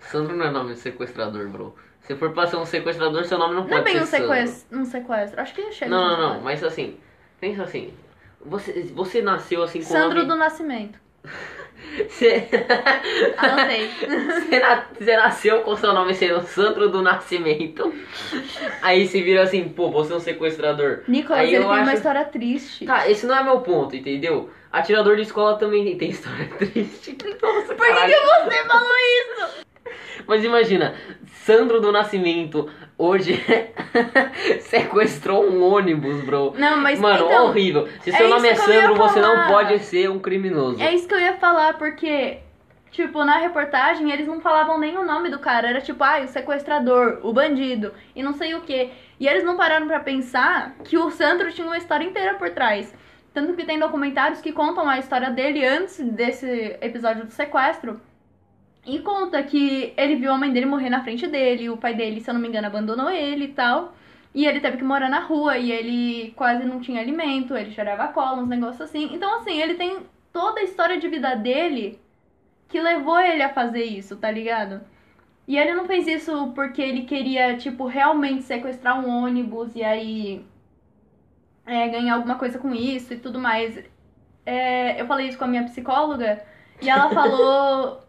Sandro 0.00 0.36
não 0.36 0.46
é 0.46 0.50
nome 0.50 0.74
de 0.74 0.80
sequestrador, 0.80 1.48
bro. 1.48 1.74
Se 2.02 2.16
for 2.16 2.32
pra 2.32 2.46
ser 2.46 2.56
um 2.56 2.66
sequestrador, 2.66 3.24
seu 3.24 3.38
nome 3.38 3.54
não, 3.54 3.62
Não 3.62 3.68
pode 3.68 3.80
é 3.80 3.84
bem 3.84 3.94
ser 3.94 4.02
um 4.02 4.06
sequestro, 4.06 4.78
um 4.78 4.84
sequestro. 4.84 5.40
Acho 5.40 5.54
que 5.54 5.72
chega 5.72 5.90
Não, 5.90 6.08
não, 6.08 6.34
não. 6.34 6.40
Mas 6.40 6.62
assim, 6.62 6.98
pensa 7.40 7.62
assim. 7.62 7.94
Você, 8.44 8.82
você 8.92 9.22
nasceu 9.22 9.62
assim 9.62 9.78
com 9.78 9.86
Sandro 9.86 10.18
nome... 10.18 10.28
do 10.28 10.36
Nascimento. 10.36 10.98
Você... 12.08 12.48
Anotei. 13.36 13.88
Você, 14.02 14.58
na- 14.60 14.86
você 14.98 15.16
nasceu 15.16 15.60
com 15.62 15.76
seu 15.76 15.92
nome 15.92 16.14
sendo 16.14 16.40
Sandro 16.42 16.88
do 16.88 17.02
Nascimento. 17.02 17.92
Aí 18.82 19.06
se 19.06 19.20
vira 19.22 19.42
assim, 19.42 19.68
pô, 19.68 19.90
você 19.90 20.12
é 20.12 20.16
um 20.16 20.20
sequestrador. 20.20 21.00
Nicolas, 21.08 21.40
Aí 21.42 21.48
ele 21.48 21.56
eu 21.56 21.60
tem 21.62 21.70
uma 21.70 21.82
acho- 21.82 21.94
história 21.94 22.24
triste. 22.24 22.84
Tá, 22.84 23.08
esse 23.10 23.26
não 23.26 23.36
é 23.36 23.42
meu 23.42 23.60
ponto, 23.60 23.94
entendeu? 23.96 24.50
Atirador 24.72 25.16
de 25.16 25.22
escola 25.22 25.56
também 25.58 25.96
tem 25.96 26.10
história 26.10 26.48
triste. 26.58 27.16
Nossa, 27.42 27.74
Por 27.74 27.86
que, 27.86 27.94
que 28.06 28.20
você 28.20 28.64
falou 28.68 28.92
isso? 28.96 29.62
Mas 30.26 30.44
imagina, 30.44 30.94
Sandro 31.44 31.80
do 31.80 31.90
Nascimento 31.92 32.70
hoje 32.96 33.42
sequestrou 34.60 35.44
um 35.44 35.62
ônibus, 35.62 36.24
bro. 36.24 36.54
Não, 36.56 36.76
mas 36.78 37.00
Mano, 37.00 37.26
então, 37.26 37.46
horrível. 37.46 37.88
Se 38.00 38.10
é 38.10 38.16
seu 38.16 38.28
nome 38.28 38.48
é 38.48 38.52
eu 38.52 38.56
ia 38.56 38.62
Sandro, 38.62 38.94
você 38.96 39.20
não 39.20 39.46
pode 39.48 39.78
ser 39.80 40.10
um 40.10 40.18
criminoso. 40.18 40.82
É 40.82 40.94
isso 40.94 41.08
que 41.08 41.14
eu 41.14 41.20
ia 41.20 41.34
falar, 41.34 41.78
porque, 41.78 42.38
tipo, 42.90 43.24
na 43.24 43.38
reportagem 43.38 44.10
eles 44.10 44.26
não 44.26 44.40
falavam 44.40 44.78
nem 44.78 44.96
o 44.96 45.04
nome 45.04 45.30
do 45.30 45.38
cara. 45.38 45.68
Era 45.68 45.80
tipo, 45.80 46.02
ah, 46.02 46.20
o 46.20 46.28
sequestrador, 46.28 47.20
o 47.22 47.32
bandido, 47.32 47.92
e 48.14 48.22
não 48.22 48.32
sei 48.32 48.54
o 48.54 48.60
que. 48.62 48.90
E 49.18 49.28
eles 49.28 49.44
não 49.44 49.56
pararam 49.56 49.86
pra 49.86 50.00
pensar 50.00 50.74
que 50.84 50.98
o 50.98 51.10
Sandro 51.10 51.52
tinha 51.52 51.66
uma 51.66 51.78
história 51.78 52.04
inteira 52.04 52.34
por 52.34 52.50
trás. 52.50 52.92
Tanto 53.32 53.54
que 53.54 53.64
tem 53.64 53.78
documentários 53.78 54.40
que 54.40 54.52
contam 54.52 54.88
a 54.88 54.98
história 54.98 55.30
dele 55.30 55.66
antes 55.66 55.98
desse 55.98 56.76
episódio 56.82 57.24
do 57.24 57.30
sequestro. 57.30 58.00
E 58.84 58.98
conta 59.00 59.42
que 59.42 59.92
ele 59.96 60.16
viu 60.16 60.32
a 60.32 60.38
mãe 60.38 60.52
dele 60.52 60.66
morrer 60.66 60.90
na 60.90 61.02
frente 61.02 61.26
dele, 61.26 61.70
o 61.70 61.76
pai 61.76 61.94
dele, 61.94 62.20
se 62.20 62.28
eu 62.28 62.34
não 62.34 62.40
me 62.40 62.48
engano, 62.48 62.66
abandonou 62.66 63.10
ele 63.10 63.44
e 63.44 63.52
tal. 63.52 63.94
E 64.34 64.46
ele 64.46 64.60
teve 64.60 64.78
que 64.78 64.84
morar 64.84 65.08
na 65.08 65.20
rua 65.20 65.58
e 65.58 65.70
ele 65.70 66.32
quase 66.32 66.64
não 66.64 66.80
tinha 66.80 67.00
alimento, 67.00 67.56
ele 67.56 67.70
chorava 67.70 68.08
cola, 68.08 68.42
uns 68.42 68.48
negócios 68.48 68.80
assim. 68.80 69.10
Então, 69.12 69.38
assim, 69.38 69.60
ele 69.60 69.74
tem 69.74 69.98
toda 70.32 70.60
a 70.60 70.64
história 70.64 70.98
de 70.98 71.08
vida 71.08 71.34
dele 71.36 72.00
que 72.68 72.80
levou 72.80 73.20
ele 73.20 73.42
a 73.42 73.52
fazer 73.52 73.84
isso, 73.84 74.16
tá 74.16 74.30
ligado? 74.30 74.80
E 75.46 75.58
ele 75.58 75.74
não 75.74 75.86
fez 75.86 76.06
isso 76.06 76.52
porque 76.54 76.80
ele 76.80 77.02
queria, 77.02 77.56
tipo, 77.56 77.86
realmente 77.86 78.42
sequestrar 78.44 78.98
um 79.04 79.08
ônibus 79.08 79.74
e 79.76 79.82
aí 79.82 80.44
é, 81.66 81.88
ganhar 81.88 82.14
alguma 82.14 82.36
coisa 82.36 82.58
com 82.58 82.74
isso 82.74 83.12
e 83.14 83.18
tudo 83.18 83.38
mais. 83.38 83.78
É, 84.46 85.00
eu 85.00 85.06
falei 85.06 85.28
isso 85.28 85.38
com 85.38 85.44
a 85.44 85.48
minha 85.48 85.64
psicóloga 85.64 86.42
e 86.80 86.88
ela 86.88 87.10
falou. 87.14 88.01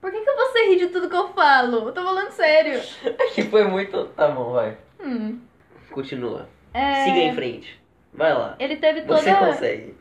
Por 0.00 0.10
que, 0.10 0.20
que 0.20 0.32
você 0.32 0.68
ri 0.70 0.76
de 0.78 0.86
tudo 0.88 1.08
que 1.10 1.16
eu 1.16 1.28
falo? 1.28 1.88
Eu 1.88 1.92
tô 1.92 2.02
falando 2.02 2.30
sério. 2.30 2.80
Que 3.34 3.42
foi 3.44 3.64
muito. 3.64 4.04
Tá 4.16 4.28
bom, 4.28 4.52
vai. 4.52 4.76
Hum, 5.02 5.38
Continua. 5.90 6.48
é, 6.72 7.04
Siga 7.04 7.18
em 7.18 7.34
frente. 7.34 7.80
Vai 8.12 8.32
lá. 8.34 8.56
Ele 8.58 8.76
teve 8.76 9.02
toda. 9.02 9.20
Você 9.20 9.34
consegue. 9.34 9.94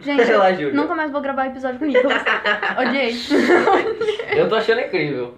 Gente, 0.00 0.24
Vai 0.26 0.36
lá, 0.36 0.52
Júlia. 0.52 0.72
nunca 0.72 0.94
mais 0.94 1.10
vou 1.10 1.20
gravar 1.20 1.46
episódio 1.46 1.78
com 1.78 1.84
o 1.84 1.88
Nicolas. 1.88 2.22
Odiei. 2.78 3.14
Eu 4.36 4.48
tô 4.48 4.54
achando 4.56 4.80
incrível. 4.80 5.34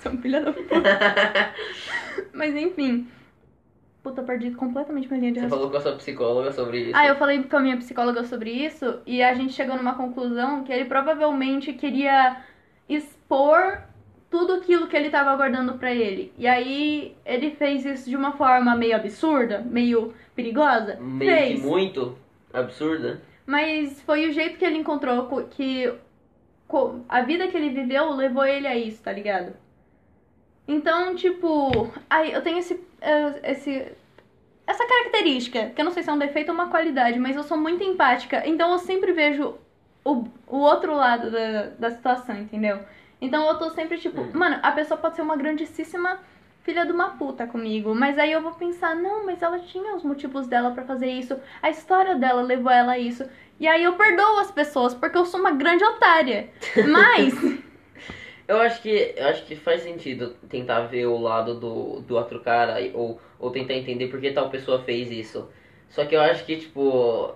Sou 0.00 0.12
filho 0.18 0.44
da 0.44 0.52
puta. 0.52 0.74
Mas 2.32 2.54
enfim. 2.54 3.08
Puta, 4.02 4.22
perdi 4.22 4.52
completamente 4.52 5.08
minha 5.08 5.20
linha 5.20 5.32
de 5.32 5.40
Você 5.40 5.48
falou 5.48 5.68
com 5.70 5.76
a 5.76 5.80
sua 5.80 5.96
psicóloga 5.96 6.52
sobre 6.52 6.78
isso. 6.82 6.92
Ah, 6.94 7.06
eu 7.08 7.16
falei 7.16 7.42
com 7.42 7.56
a 7.56 7.60
minha 7.60 7.76
psicóloga 7.76 8.22
sobre 8.22 8.50
isso 8.50 9.00
e 9.04 9.20
a 9.22 9.34
gente 9.34 9.52
chegou 9.52 9.76
numa 9.76 9.94
conclusão 9.94 10.62
que 10.62 10.72
ele 10.72 10.84
provavelmente 10.84 11.72
queria 11.72 12.36
expor 12.88 13.82
tudo 14.30 14.54
aquilo 14.54 14.86
que 14.86 14.96
ele 14.96 15.10
tava 15.10 15.34
guardando 15.36 15.74
pra 15.78 15.92
ele. 15.94 16.32
E 16.36 16.46
aí 16.46 17.16
ele 17.24 17.52
fez 17.52 17.84
isso 17.84 18.10
de 18.10 18.16
uma 18.16 18.32
forma 18.32 18.74
meio 18.76 18.96
absurda, 18.96 19.60
meio 19.60 20.14
perigosa. 20.34 20.96
Meio 21.00 21.30
fez. 21.36 21.62
muito 21.62 22.16
absurda. 22.52 23.20
Mas 23.46 24.00
foi 24.02 24.28
o 24.28 24.32
jeito 24.32 24.58
que 24.58 24.64
ele 24.64 24.78
encontrou 24.78 25.26
co- 25.26 25.44
que 25.44 25.92
a 27.08 27.20
vida 27.22 27.46
que 27.46 27.56
ele 27.56 27.70
viveu 27.70 28.10
levou 28.10 28.44
ele 28.44 28.66
a 28.66 28.76
isso, 28.76 29.02
tá 29.02 29.12
ligado? 29.12 29.52
Então, 30.66 31.14
tipo, 31.14 31.88
aí 32.10 32.32
eu 32.32 32.42
tenho 32.42 32.58
esse, 32.58 32.80
eh, 33.00 33.40
esse 33.52 33.92
essa 34.66 34.84
característica, 34.84 35.70
que 35.70 35.80
eu 35.80 35.84
não 35.84 35.92
sei 35.92 36.02
se 36.02 36.10
é 36.10 36.12
um 36.12 36.18
defeito 36.18 36.48
ou 36.48 36.54
uma 36.54 36.68
qualidade, 36.68 37.20
mas 37.20 37.36
eu 37.36 37.44
sou 37.44 37.56
muito 37.56 37.84
empática, 37.84 38.42
então 38.44 38.72
eu 38.72 38.78
sempre 38.78 39.12
vejo 39.12 39.54
o, 40.12 40.24
o 40.46 40.58
outro 40.58 40.94
lado 40.94 41.30
da, 41.30 41.66
da 41.78 41.90
situação, 41.90 42.36
entendeu? 42.38 42.80
Então 43.20 43.48
eu 43.48 43.58
tô 43.58 43.70
sempre 43.70 43.98
tipo, 43.98 44.22
Hum. 44.22 44.30
mano, 44.34 44.58
a 44.62 44.72
pessoa 44.72 44.98
pode 44.98 45.16
ser 45.16 45.22
uma 45.22 45.36
grandíssima 45.36 46.18
filha 46.62 46.84
de 46.84 46.92
uma 46.92 47.10
puta 47.10 47.46
comigo, 47.46 47.94
mas 47.94 48.18
aí 48.18 48.32
eu 48.32 48.42
vou 48.42 48.52
pensar, 48.52 48.94
não, 48.96 49.24
mas 49.24 49.40
ela 49.42 49.58
tinha 49.60 49.94
os 49.94 50.02
motivos 50.02 50.46
dela 50.48 50.72
pra 50.72 50.84
fazer 50.84 51.06
isso, 51.08 51.38
a 51.62 51.70
história 51.70 52.16
dela 52.16 52.42
levou 52.42 52.70
ela 52.72 52.92
a 52.92 52.98
isso. 52.98 53.24
E 53.58 53.66
aí 53.66 53.84
eu 53.84 53.94
perdoo 53.94 54.38
as 54.40 54.50
pessoas 54.50 54.92
porque 54.94 55.16
eu 55.16 55.24
sou 55.24 55.40
uma 55.40 55.52
grande 55.52 55.82
otária. 55.84 56.50
Mas 56.82 57.40
Eu 58.48 58.60
acho 58.60 58.80
que 58.82 59.14
eu 59.16 59.26
acho 59.26 59.44
que 59.44 59.56
faz 59.56 59.82
sentido 59.82 60.34
tentar 60.48 60.82
ver 60.86 61.06
o 61.06 61.18
lado 61.18 61.58
do, 61.58 62.00
do 62.00 62.16
outro 62.16 62.40
cara 62.40 62.76
ou, 62.94 63.20
ou 63.38 63.50
tentar 63.50 63.74
entender 63.74 64.08
por 64.08 64.20
que 64.20 64.30
tal 64.30 64.50
pessoa 64.50 64.82
fez 64.84 65.10
isso. 65.10 65.48
Só 65.96 66.04
que 66.04 66.14
eu 66.14 66.20
acho 66.20 66.44
que, 66.44 66.58
tipo. 66.58 67.34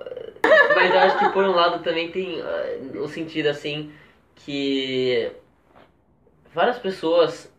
Mas 0.74 0.94
eu 0.94 1.00
acho 1.00 1.18
que 1.18 1.28
por 1.30 1.44
um 1.44 1.52
lado 1.52 1.82
também 1.82 2.10
tem 2.10 2.42
ah, 2.42 3.00
o 3.00 3.08
sentido 3.08 3.46
assim 3.48 3.90
que 4.36 5.32
várias 6.54 6.78
pessoas. 6.78 7.50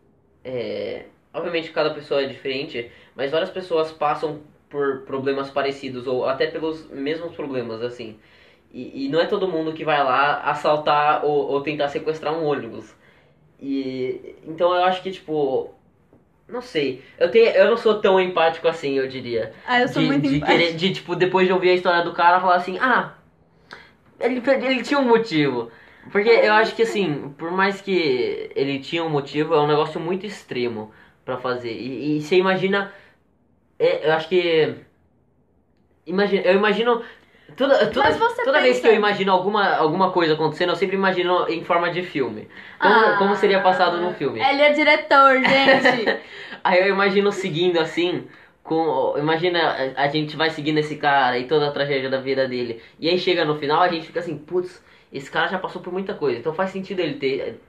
é, 0.45 1.05
obviamente 1.33 1.71
cada 1.71 1.91
pessoa 1.91 2.21
é 2.21 2.27
diferente, 2.27 2.91
mas 3.15 3.31
várias 3.31 3.49
pessoas 3.49 3.91
passam 3.91 4.41
por 4.69 5.01
problemas 5.01 5.49
parecidos 5.49 6.05
ou 6.05 6.25
até 6.27 6.45
pelos 6.45 6.87
mesmos 6.91 7.33
problemas, 7.35 7.81
assim. 7.81 8.19
E, 8.71 9.05
e 9.05 9.09
não 9.09 9.19
é 9.19 9.25
todo 9.25 9.47
mundo 9.47 9.73
que 9.73 9.83
vai 9.83 10.03
lá 10.03 10.41
assaltar 10.43 11.25
ou, 11.25 11.49
ou 11.49 11.61
tentar 11.61 11.89
sequestrar 11.89 12.31
um 12.31 12.45
ônibus. 12.45 12.95
E 13.59 14.35
então 14.43 14.71
eu 14.75 14.83
acho 14.83 15.01
que 15.01 15.11
tipo, 15.11 15.73
não 16.51 16.61
sei, 16.61 17.03
eu 17.17 17.31
tenho, 17.31 17.49
eu 17.49 17.69
não 17.69 17.77
sou 17.77 18.01
tão 18.01 18.19
empático 18.19 18.67
assim, 18.67 18.97
eu 18.97 19.07
diria. 19.07 19.53
ah, 19.65 19.81
eu 19.81 19.87
sou 19.87 20.01
de, 20.01 20.07
muito 20.07 20.27
de 20.27 20.37
empática. 20.37 20.57
querer, 20.57 20.75
de 20.75 20.93
tipo 20.93 21.15
depois 21.15 21.47
de 21.47 21.53
ouvir 21.53 21.69
a 21.69 21.73
história 21.73 22.03
do 22.03 22.13
cara 22.13 22.39
falar 22.39 22.55
assim, 22.55 22.77
ah, 22.79 23.13
ele 24.19 24.41
ele 24.45 24.83
tinha 24.83 24.99
um 24.99 25.07
motivo. 25.07 25.71
Porque 26.11 26.29
eu 26.29 26.53
acho 26.53 26.75
que 26.75 26.81
assim, 26.81 27.33
por 27.37 27.51
mais 27.51 27.79
que 27.81 28.49
ele 28.55 28.79
tinha 28.79 29.03
um 29.03 29.09
motivo, 29.09 29.53
é 29.53 29.61
um 29.61 29.67
negócio 29.67 29.99
muito 29.99 30.25
extremo 30.25 30.91
pra 31.23 31.37
fazer. 31.37 31.73
E, 31.73 32.17
e 32.17 32.21
você 32.21 32.37
imagina, 32.37 32.91
é, 33.77 34.07
eu 34.07 34.13
acho 34.13 34.27
que 34.27 34.75
imagina, 36.05 36.41
eu 36.43 36.55
imagino 36.55 37.03
Toda, 37.55 37.87
toda, 37.87 38.09
Mas 38.09 38.17
você 38.17 38.43
toda 38.43 38.61
vez 38.61 38.77
pensa- 38.77 38.81
que 38.87 38.93
eu 38.93 38.97
imagino 38.97 39.31
alguma, 39.31 39.75
alguma 39.75 40.11
coisa 40.11 40.33
acontecendo, 40.33 40.69
eu 40.69 40.75
sempre 40.75 40.95
imagino 40.95 41.47
em 41.49 41.63
forma 41.63 41.89
de 41.91 42.01
filme. 42.03 42.47
Como, 42.79 42.93
Ah, 42.93 43.15
como 43.17 43.35
seria 43.35 43.59
passado 43.61 43.97
no 43.99 44.13
filme. 44.13 44.39
Ele 44.39 44.61
é 44.61 44.71
diretor, 44.71 45.33
gente. 45.43 46.19
Aí 46.63 46.79
eu 46.79 46.87
imagino 46.87 47.31
seguindo 47.31 47.79
assim, 47.79 48.27
com. 48.63 49.15
Imagina, 49.17 49.93
a, 49.95 50.07
gente 50.07 50.35
vai 50.35 50.49
seguindo 50.49 50.77
esse 50.77 50.95
cara 50.95 51.37
e 51.37 51.45
toda 51.45 51.67
a 51.67 51.71
tragédia 51.71 52.09
da 52.09 52.19
vida 52.19 52.47
dele. 52.47 52.81
E 52.99 53.09
aí 53.09 53.17
chega 53.17 53.43
no 53.43 53.57
final, 53.57 53.81
a 53.81 53.87
gente 53.87 54.05
fica 54.05 54.19
assim, 54.19 54.37
putz, 54.37 54.83
esse 55.11 55.29
cara 55.29 55.47
já 55.47 55.57
passou 55.57 55.81
por 55.81 55.91
muita 55.91 56.13
coisa. 56.13 56.39
Então 56.39 56.53
faz 56.53 56.69
sentido 56.69 56.99
ele 56.99 57.15
ter 57.15 57.59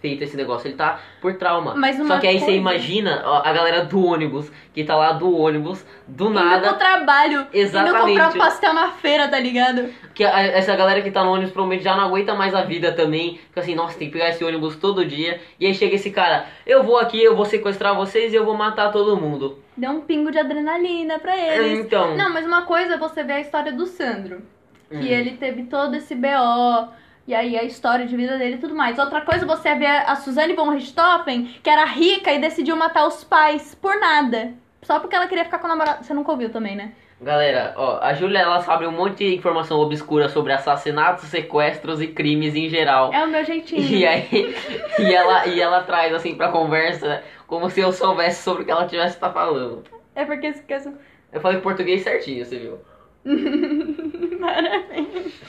feito 0.00 0.24
esse 0.24 0.34
negócio. 0.34 0.66
Ele 0.66 0.76
tá 0.76 0.98
por 1.20 1.34
trauma. 1.34 1.74
Só 2.06 2.18
que 2.18 2.26
aí 2.26 2.38
você 2.38 2.46
coisa- 2.46 2.58
imagina 2.58 3.22
ó, 3.22 3.42
a 3.44 3.52
galera 3.52 3.84
do 3.84 4.02
ônibus, 4.02 4.50
que 4.72 4.82
tá 4.82 4.96
lá 4.96 5.12
do 5.12 5.36
ônibus, 5.38 5.84
do 6.08 6.24
Indo 6.30 6.34
nada. 6.34 6.68
pro 6.70 6.78
trabalho. 6.78 7.40
Indo 7.42 7.48
Exatamente. 7.52 8.18
comprar 8.18 8.32
pastel 8.38 8.72
na 8.72 8.88
feira, 8.92 9.28
tá 9.28 9.38
ligado? 9.38 9.90
Que 10.14 10.24
a- 10.24 10.40
essa 10.40 10.74
galera 10.74 11.02
que 11.02 11.10
tá 11.10 11.22
no 11.22 11.30
ônibus 11.32 11.52
provavelmente 11.52 11.84
já 11.84 11.94
não 11.94 12.04
aguenta 12.06 12.34
mais 12.34 12.54
a 12.54 12.62
vida 12.62 12.92
também. 12.92 13.36
Fica 13.48 13.60
assim, 13.60 13.74
nossa, 13.74 13.98
tem 13.98 14.08
que 14.08 14.14
pegar 14.14 14.30
esse 14.30 14.42
ônibus 14.42 14.76
todo 14.76 15.04
dia. 15.04 15.38
E 15.60 15.66
aí 15.66 15.74
chega 15.74 15.96
esse 15.96 16.10
cara, 16.10 16.46
eu 16.66 16.82
vou 16.82 16.98
aqui, 16.98 17.22
eu 17.22 17.36
vou 17.36 17.44
sequestrar 17.44 17.94
vocês 17.94 18.32
e 18.32 18.36
eu 18.36 18.44
vou 18.46 18.54
matar 18.56 18.90
todo 18.90 19.18
mundo. 19.20 19.58
Deu 19.76 19.90
um 19.90 20.00
pingo 20.00 20.30
de 20.30 20.38
adrenalina 20.38 21.18
pra 21.18 21.36
eles. 21.36 21.78
Então. 21.78 22.16
Não, 22.16 22.32
mas 22.32 22.46
uma 22.46 22.62
coisa 22.62 22.94
é 22.94 22.98
você 22.98 23.22
ver 23.22 23.34
a 23.34 23.40
história 23.40 23.70
do 23.72 23.84
Sandro. 23.84 24.40
Que 24.88 24.96
Hum. 24.96 25.02
ele 25.02 25.32
teve 25.32 25.64
todo 25.64 25.94
esse 25.94 26.14
BO. 26.14 26.88
E 27.26 27.34
aí 27.34 27.56
a 27.56 27.62
história 27.62 28.06
de 28.06 28.16
vida 28.16 28.38
dele 28.38 28.56
e 28.56 28.58
tudo 28.58 28.74
mais. 28.74 28.98
Outra 28.98 29.20
coisa 29.20 29.46
você 29.46 29.74
ver 29.74 29.86
a 29.86 30.16
Suzane 30.16 30.54
von 30.54 30.70
Richthofen, 30.70 31.44
que 31.62 31.70
era 31.70 31.84
rica 31.84 32.32
e 32.32 32.40
decidiu 32.40 32.76
matar 32.76 33.06
os 33.06 33.22
pais 33.22 33.74
por 33.74 33.98
nada. 33.98 34.52
Só 34.82 34.98
porque 34.98 35.14
ela 35.14 35.26
queria 35.26 35.44
ficar 35.44 35.58
com 35.58 35.66
o 35.66 35.68
namorado. 35.68 36.04
Você 36.04 36.14
nunca 36.14 36.32
ouviu 36.32 36.50
também, 36.50 36.74
né? 36.74 36.92
Galera, 37.22 37.74
ó, 37.76 37.98
a 38.00 38.14
Júlia 38.14 38.38
ela 38.38 38.62
sabe 38.62 38.86
um 38.86 38.92
monte 38.92 39.18
de 39.18 39.34
informação 39.34 39.78
obscura 39.78 40.30
sobre 40.30 40.54
assassinatos, 40.54 41.24
sequestros 41.24 42.00
e 42.00 42.06
crimes 42.06 42.54
em 42.54 42.66
geral. 42.70 43.12
É 43.12 43.22
o 43.22 43.28
meu 43.28 43.44
jeitinho. 43.44 43.82
E 43.82 44.06
aí, 44.06 44.54
e 44.98 45.14
ela, 45.14 45.46
e 45.46 45.60
ela 45.60 45.82
traz 45.82 46.14
assim 46.14 46.34
pra 46.34 46.48
conversa 46.50 47.22
como 47.46 47.68
se 47.68 47.80
eu 47.80 47.92
soubesse 47.92 48.42
sobre 48.42 48.62
o 48.62 48.64
que 48.64 48.70
ela 48.70 48.86
tivesse 48.86 49.20
tá 49.20 49.30
falando. 49.30 49.84
É 50.14 50.24
porque 50.24 50.46
esqueço. 50.46 50.94
Eu 51.30 51.42
falei 51.42 51.60
português 51.60 52.02
certinho, 52.02 52.42
você 52.42 52.58
viu? 52.58 52.78
Parabéns. 54.40 55.40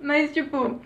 Mas, 0.00 0.32
tipo, 0.32 0.80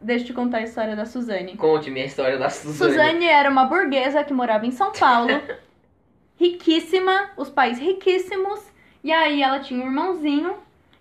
deixa 0.00 0.24
eu 0.24 0.26
te 0.26 0.32
contar 0.32 0.58
a 0.58 0.62
história 0.62 0.96
da 0.96 1.04
Suzane. 1.06 1.56
Conte-me 1.56 2.02
a 2.02 2.04
história 2.04 2.38
da 2.38 2.50
Suzane. 2.50 2.92
Suzane 2.92 3.26
era 3.26 3.48
uma 3.48 3.64
burguesa 3.64 4.24
que 4.24 4.34
morava 4.34 4.66
em 4.66 4.72
São 4.72 4.92
Paulo, 4.92 5.40
riquíssima, 6.36 7.30
os 7.36 7.48
pais 7.48 7.78
riquíssimos, 7.78 8.60
e 9.02 9.12
aí 9.12 9.42
ela 9.42 9.60
tinha 9.60 9.82
um 9.82 9.86
irmãozinho 9.86 10.56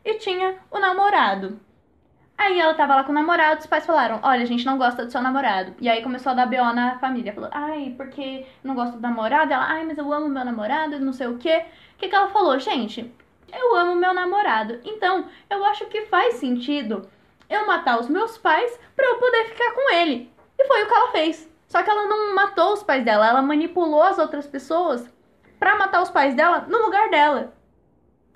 e 0.05 0.15
tinha 0.15 0.55
o 0.69 0.79
namorado. 0.79 1.59
Aí 2.37 2.59
ela 2.59 2.73
tava 2.73 2.95
lá 2.95 3.03
com 3.03 3.11
o 3.11 3.15
namorado, 3.15 3.59
os 3.59 3.67
pais 3.67 3.85
falaram: 3.85 4.19
Olha, 4.23 4.41
a 4.41 4.45
gente 4.45 4.65
não 4.65 4.75
gosta 4.75 5.05
do 5.05 5.11
seu 5.11 5.21
namorado. 5.21 5.75
E 5.79 5.87
aí 5.87 6.01
começou 6.01 6.31
a 6.31 6.35
dar 6.35 6.47
BO 6.47 6.73
na 6.73 6.97
família. 6.97 7.33
Falou: 7.33 7.51
Ai, 7.53 7.93
porque 7.95 8.47
não 8.63 8.73
gosto 8.73 8.95
do 8.95 8.99
namorado? 8.99 9.53
Ela, 9.53 9.63
ai, 9.63 9.85
mas 9.85 9.99
eu 9.99 10.11
amo 10.11 10.27
meu 10.27 10.43
namorado, 10.43 10.99
não 10.99 11.13
sei 11.13 11.27
o 11.27 11.37
quê. 11.37 11.65
O 11.93 11.97
que, 11.99 12.07
que 12.07 12.15
ela 12.15 12.29
falou? 12.29 12.57
Gente, 12.57 13.13
eu 13.53 13.75
amo 13.75 13.95
meu 13.95 14.11
namorado. 14.11 14.79
Então, 14.83 15.25
eu 15.51 15.63
acho 15.65 15.85
que 15.85 16.07
faz 16.07 16.35
sentido 16.35 17.07
eu 17.51 17.67
matar 17.67 17.99
os 17.99 18.07
meus 18.07 18.37
pais 18.37 18.79
pra 18.95 19.05
eu 19.05 19.17
poder 19.17 19.49
ficar 19.49 19.71
com 19.73 19.93
ele. 19.93 20.31
E 20.57 20.67
foi 20.67 20.83
o 20.83 20.87
que 20.87 20.93
ela 20.93 21.11
fez. 21.11 21.51
Só 21.67 21.81
que 21.83 21.89
ela 21.89 22.05
não 22.05 22.35
matou 22.35 22.73
os 22.73 22.83
pais 22.83 23.03
dela, 23.03 23.27
ela 23.27 23.41
manipulou 23.41 24.03
as 24.03 24.17
outras 24.19 24.45
pessoas 24.45 25.07
pra 25.59 25.77
matar 25.77 26.01
os 26.01 26.09
pais 26.09 26.35
dela 26.35 26.65
no 26.67 26.79
lugar 26.79 27.09
dela. 27.09 27.53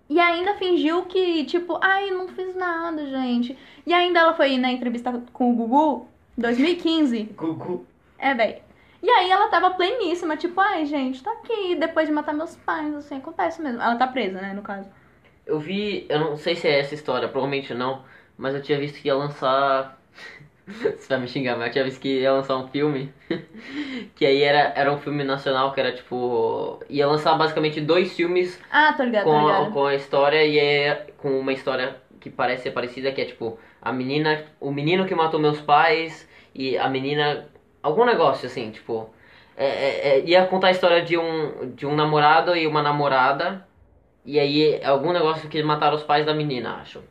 E 0.08 0.20
ainda 0.20 0.54
fingiu 0.56 1.04
que, 1.04 1.44
tipo, 1.46 1.80
ai, 1.82 2.12
não 2.12 2.28
fiz 2.28 2.56
nada, 2.56 3.06
gente. 3.06 3.58
E 3.86 3.94
ainda 3.94 4.20
ela 4.20 4.34
foi 4.36 4.58
na 4.58 4.72
entrevista 4.72 5.12
com 5.34 5.52
o 5.52 5.56
Gugu, 5.56 6.08
2015. 6.38 7.24
Gugu. 7.36 7.86
É, 8.18 8.34
véi. 8.34 8.62
E 9.02 9.10
aí 9.10 9.30
ela 9.30 9.50
tava 9.50 9.72
pleníssima, 9.72 10.38
tipo, 10.38 10.60
ai, 10.60 10.86
gente, 10.86 11.22
tá 11.22 11.32
aqui, 11.32 11.76
depois 11.76 12.08
de 12.08 12.14
matar 12.14 12.34
meus 12.34 12.56
pais, 12.56 12.94
assim, 12.96 13.18
acontece 13.18 13.62
mesmo. 13.62 13.82
Ela 13.82 13.96
tá 13.98 14.08
presa, 14.08 14.40
né, 14.40 14.54
no 14.54 14.62
caso. 14.62 14.90
Eu 15.46 15.60
vi, 15.60 16.06
eu 16.10 16.20
não 16.20 16.38
sei 16.38 16.56
se 16.56 16.68
é 16.68 16.80
essa 16.80 16.96
história, 16.96 17.28
provavelmente 17.28 17.74
não, 17.74 18.04
mas 18.38 18.54
eu 18.56 18.62
tinha 18.62 18.80
visto 18.80 19.00
que 19.02 19.08
ia 19.08 19.16
lançar. 19.16 20.00
Você 20.68 21.08
vai 21.10 21.20
me 21.20 21.28
xingar, 21.28 21.56
mas 21.58 21.68
eu 21.68 21.74
tinha 21.74 21.84
visto 21.84 22.02
que 22.02 22.22
ia 22.22 22.32
lançar 22.34 22.58
um 22.58 22.68
filme. 22.68 23.14
que 24.16 24.26
aí 24.26 24.42
era, 24.42 24.74
era 24.76 24.92
um 24.92 24.98
filme 24.98 25.24
nacional 25.24 25.72
que 25.74 25.80
era 25.80 25.92
tipo. 25.92 26.80
ia 26.90 27.08
lançar 27.08 27.36
basicamente 27.36 27.80
dois 27.82 28.14
filmes 28.16 28.60
Ah, 28.72 28.94
tô 28.94 29.04
ligado, 29.04 29.26
tô 29.26 29.30
com, 29.30 29.38
a, 29.38 29.42
ligado. 29.60 29.72
com 29.74 29.86
a 29.86 29.96
história 29.96 30.44
e 30.44 30.58
é 30.58 31.08
com 31.18 31.40
uma 31.40 31.54
história 31.54 31.96
que 32.20 32.30
parece 32.30 32.64
ser 32.64 32.72
parecida, 32.72 33.12
que 33.12 33.22
é 33.22 33.26
tipo, 33.26 33.60
a 33.82 33.92
menina. 33.92 34.44
O 34.60 34.72
menino 34.72 35.06
que 35.06 35.14
matou 35.14 35.40
meus 35.40 35.62
pais 35.62 36.28
e 36.54 36.78
a 36.78 36.90
menina. 36.90 37.48
Algum 37.84 38.04
negócio 38.06 38.48
assim, 38.48 38.72
tipo. 38.72 39.10
é- 39.56 39.66
é- 39.68 40.08
é- 40.18 40.26
ia 40.26 40.46
contar 40.48 40.68
a 40.68 40.72
história 40.72 41.02
de 41.04 41.16
um, 41.18 41.72
de 41.76 41.86
um 41.86 41.96
namorado 41.96 42.56
e 42.56 42.66
uma 42.66 42.82
namorada. 42.82 43.66
E 44.26 44.40
aí, 44.40 44.84
algum 44.84 45.14
negócio 45.14 45.48
que 45.48 45.62
mataram 45.62 45.96
os 45.96 46.02
pais 46.04 46.26
da 46.26 46.34
menina, 46.34 46.78
acho. 46.82 47.04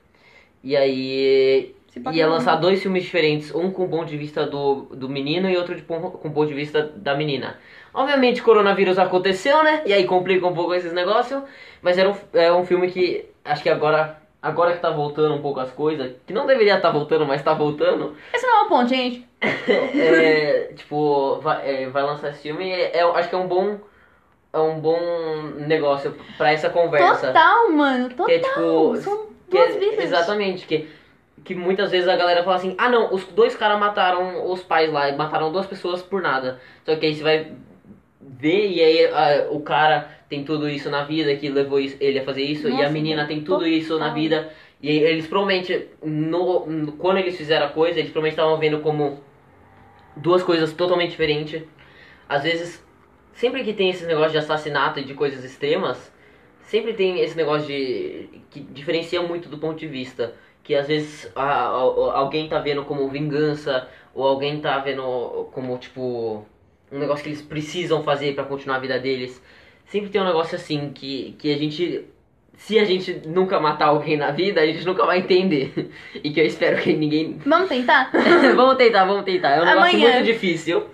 E 0.65 0.75
aí, 0.75 1.77
ia 2.11 2.27
lançar 2.27 2.57
dois 2.57 2.81
filmes 2.81 3.05
diferentes, 3.05 3.55
um 3.55 3.71
com 3.71 3.85
o 3.85 3.89
ponto 3.89 4.07
de 4.07 4.17
vista 4.17 4.47
do, 4.47 4.87
do 4.93 5.11
menino 5.11 5.49
e 5.49 5.57
outro 5.59 5.75
de, 5.75 5.83
com 5.83 5.97
o 5.99 6.31
ponto 6.33 6.47
de 6.47 6.55
vista 6.55 6.91
da 6.97 7.15
menina. 7.15 7.59
Obviamente, 7.93 8.43
coronavírus 8.43 8.99
aconteceu, 8.99 9.63
né? 9.63 9.83
E 9.85 9.93
aí 9.93 10.07
complica 10.07 10.47
um 10.47 10.55
pouco 10.55 10.73
esses 10.73 10.95
negócios. 10.95 11.43
Mas 11.83 11.99
era 11.99 12.09
um, 12.09 12.17
é 12.33 12.51
um 12.51 12.65
filme 12.65 12.91
que, 12.91 13.27
acho 13.45 13.63
que 13.63 13.69
agora, 13.69 14.17
agora 14.41 14.73
que 14.73 14.81
tá 14.81 14.89
voltando 14.89 15.35
um 15.35 15.43
pouco 15.43 15.61
as 15.61 15.71
coisas, 15.71 16.13
que 16.27 16.33
não 16.33 16.47
deveria 16.47 16.77
estar 16.77 16.91
voltando, 16.91 17.27
mas 17.27 17.43
tá 17.43 17.53
voltando. 17.53 18.17
Esse 18.33 18.47
não 18.47 18.63
é 18.63 18.63
o 18.63 18.69
ponto, 18.69 18.89
gente. 18.89 19.29
É, 19.69 20.73
tipo, 20.75 21.41
vai, 21.43 21.83
é, 21.85 21.89
vai 21.91 22.03
lançar 22.03 22.31
esse 22.31 22.41
filme. 22.41 22.71
É, 22.71 23.03
acho 23.03 23.29
que 23.29 23.35
é 23.35 23.39
um 23.39 23.47
bom, 23.47 23.79
é 24.51 24.59
um 24.59 24.81
bom 24.81 24.99
negócio 25.59 26.17
pra 26.39 26.53
essa 26.53 26.71
conversa. 26.71 27.27
Total, 27.27 27.71
mano, 27.71 28.09
total. 28.09 28.27
Que 28.27 28.33
é 28.33 28.39
tipo. 28.39 28.97
São 28.97 29.34
duas 29.55 29.77
vidas. 29.77 30.05
Exatamente, 30.05 30.67
que, 30.67 30.89
que 31.45 31.55
muitas 31.55 31.91
vezes 31.91 32.09
a 32.09 32.17
galera 32.17 32.43
fala 32.43 32.57
assim, 32.57 32.75
ah 32.79 32.89
não, 32.89 33.13
os 33.15 33.25
dois 33.27 33.55
caras 33.57 33.79
mataram 33.79 34.51
os 34.51 34.63
pais 34.63 34.91
lá, 34.93 35.09
e 35.09 35.17
mataram 35.17 35.51
duas 35.53 35.67
pessoas 35.67 36.03
por 36.03 36.21
nada. 36.23 36.61
Só 36.85 36.95
que 36.97 37.07
aí 37.07 37.15
você 37.15 37.23
vai 37.23 37.53
ver 38.21 38.69
e 38.71 38.81
aí 38.83 39.07
ah, 39.07 39.49
o 39.51 39.61
cara 39.61 40.09
tem 40.29 40.45
tudo 40.45 40.69
isso 40.69 40.91
na 40.91 41.05
vida 41.05 41.35
que 41.37 41.49
levou 41.49 41.79
isso- 41.79 41.97
ele 42.01 42.19
a 42.19 42.25
fazer 42.25 42.43
isso, 42.43 42.69
e 42.69 42.73
a 42.73 42.77
Nossa, 42.77 42.91
menina 42.91 43.27
tem 43.27 43.43
tudo 43.43 43.67
isso 43.67 43.99
na 43.99 44.11
vida. 44.11 44.51
E 44.83 44.91
eles 44.91 45.27
provavelmente, 45.27 45.89
no, 46.03 46.67
no- 46.67 46.93
quando 46.93 47.19
eles 47.19 47.37
fizeram 47.37 47.67
a 47.67 47.71
coisa, 47.71 47.99
eles 47.99 48.11
provavelmente 48.11 48.39
estavam 48.39 48.59
vendo 48.59 48.81
como 48.81 49.23
duas 50.17 50.43
coisas 50.43 50.73
totalmente 50.73 51.11
diferentes. 51.11 51.63
Às 52.29 52.43
vezes, 52.43 52.85
sempre 53.33 53.65
que 53.65 53.73
tem 53.73 53.91
esse 53.91 54.05
negócio 54.07 54.33
de 54.33 54.39
assassinato 54.39 55.01
e 55.01 55.05
de 55.05 55.15
coisas 55.15 55.45
extremas, 55.45 56.13
sempre 56.67 56.93
tem 56.95 57.21
esse 57.21 57.37
negócio 57.37 57.67
de 57.67 58.29
que 58.51 58.61
diferencia 58.61 59.21
muito 59.23 59.49
do 59.49 59.59
ponto 59.59 59.79
de 59.79 59.87
vista 59.87 60.35
que 60.63 60.75
às 60.75 60.87
vezes 60.87 61.31
a- 61.37 61.43
a- 61.67 62.19
alguém 62.19 62.49
tá 62.49 62.59
vendo 62.59 62.85
como 62.85 63.09
vingança 63.09 63.87
ou 64.15 64.27
alguém 64.27 64.61
tá 64.61 64.79
vendo 64.79 65.49
como 65.53 65.77
tipo 65.79 66.45
um 66.91 66.99
negócio 66.99 67.23
que 67.23 67.29
eles 67.31 67.43
precisam 67.43 68.03
fazer 68.03 68.35
pra 68.35 68.45
continuar 68.45 68.77
a 68.77 68.81
vida 68.81 68.99
deles 68.99 69.43
sempre 69.87 70.09
tem 70.11 70.21
um 70.23 70.25
negócio 70.27 70.57
assim 70.57 70.91
que 70.95 71.35
que 71.39 71.53
a 71.53 71.59
gente 71.59 72.05
se 72.57 72.79
a 72.79 72.85
gente 72.85 73.21
nunca 73.27 73.59
matar 73.59 73.87
alguém 73.87 74.17
na 74.17 74.31
vida 74.31 74.61
a 74.61 74.67
gente 74.67 74.87
nunca 74.87 75.05
vai 75.05 75.19
entender 75.19 75.91
e 76.23 76.31
que 76.31 76.41
eu 76.41 76.47
espero 76.47 76.81
que 76.81 76.93
ninguém 76.95 77.37
Vamos 77.45 77.69
tentar? 77.69 78.11
vamos 78.57 78.77
tentar 78.77 79.05
vamos 79.05 79.25
tentar 79.25 79.51
é 79.51 79.61
um 79.63 79.65
negócio 79.67 79.97
Amanhã. 79.97 80.13
muito 80.15 80.25
difícil 80.27 80.85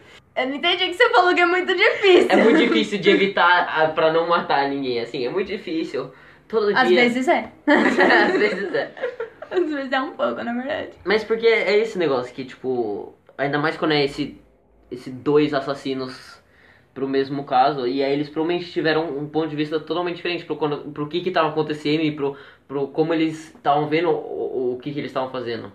Eu 0.40 0.48
não 0.48 0.54
entendi 0.56 0.86
que 0.86 0.94
você 0.94 1.10
falou 1.10 1.34
que 1.34 1.40
é 1.40 1.46
muito 1.46 1.74
difícil. 1.74 2.28
é 2.30 2.36
muito 2.36 2.58
difícil 2.58 2.98
de 2.98 3.10
evitar 3.10 3.68
ah, 3.68 3.88
pra 3.88 4.12
não 4.12 4.28
matar 4.28 4.68
ninguém 4.68 5.00
assim 5.00 5.26
é 5.26 5.30
muito 5.30 5.48
difícil 5.48 6.12
todo 6.48 6.76
Às 6.76 6.88
dia 6.88 7.02
vezes 7.02 7.28
é. 7.28 7.52
às 7.66 8.38
vezes 8.38 8.74
é 8.74 8.92
Às 9.50 9.68
vezes 9.68 9.92
é 9.92 10.00
um 10.00 10.12
pouco, 10.12 10.42
na 10.42 10.52
verdade. 10.52 10.92
Mas 11.04 11.24
porque 11.24 11.46
é 11.46 11.76
esse 11.78 11.98
negócio 11.98 12.32
que, 12.32 12.44
tipo, 12.44 13.14
ainda 13.36 13.58
mais 13.58 13.76
quando 13.76 13.92
é 13.92 14.04
esse, 14.04 14.40
esse 14.90 15.10
dois 15.10 15.52
assassinos 15.52 16.40
pro 16.94 17.08
mesmo 17.08 17.44
caso, 17.44 17.86
e 17.86 18.02
aí 18.02 18.12
eles 18.12 18.28
provavelmente 18.28 18.70
tiveram 18.70 19.16
um 19.16 19.28
ponto 19.28 19.48
de 19.48 19.56
vista 19.56 19.78
totalmente 19.80 20.16
diferente 20.16 20.44
pro, 20.44 20.56
quando, 20.56 20.90
pro 20.92 21.08
que 21.08 21.20
que 21.20 21.30
tava 21.30 21.48
acontecendo 21.48 22.02
e 22.02 22.12
pro, 22.12 22.36
pro 22.66 22.88
como 22.88 23.14
eles 23.14 23.54
estavam 23.54 23.88
vendo 23.88 24.10
o, 24.10 24.74
o 24.74 24.78
que 24.78 24.92
que 24.92 24.98
eles 24.98 25.10
estavam 25.10 25.30
fazendo. 25.30 25.72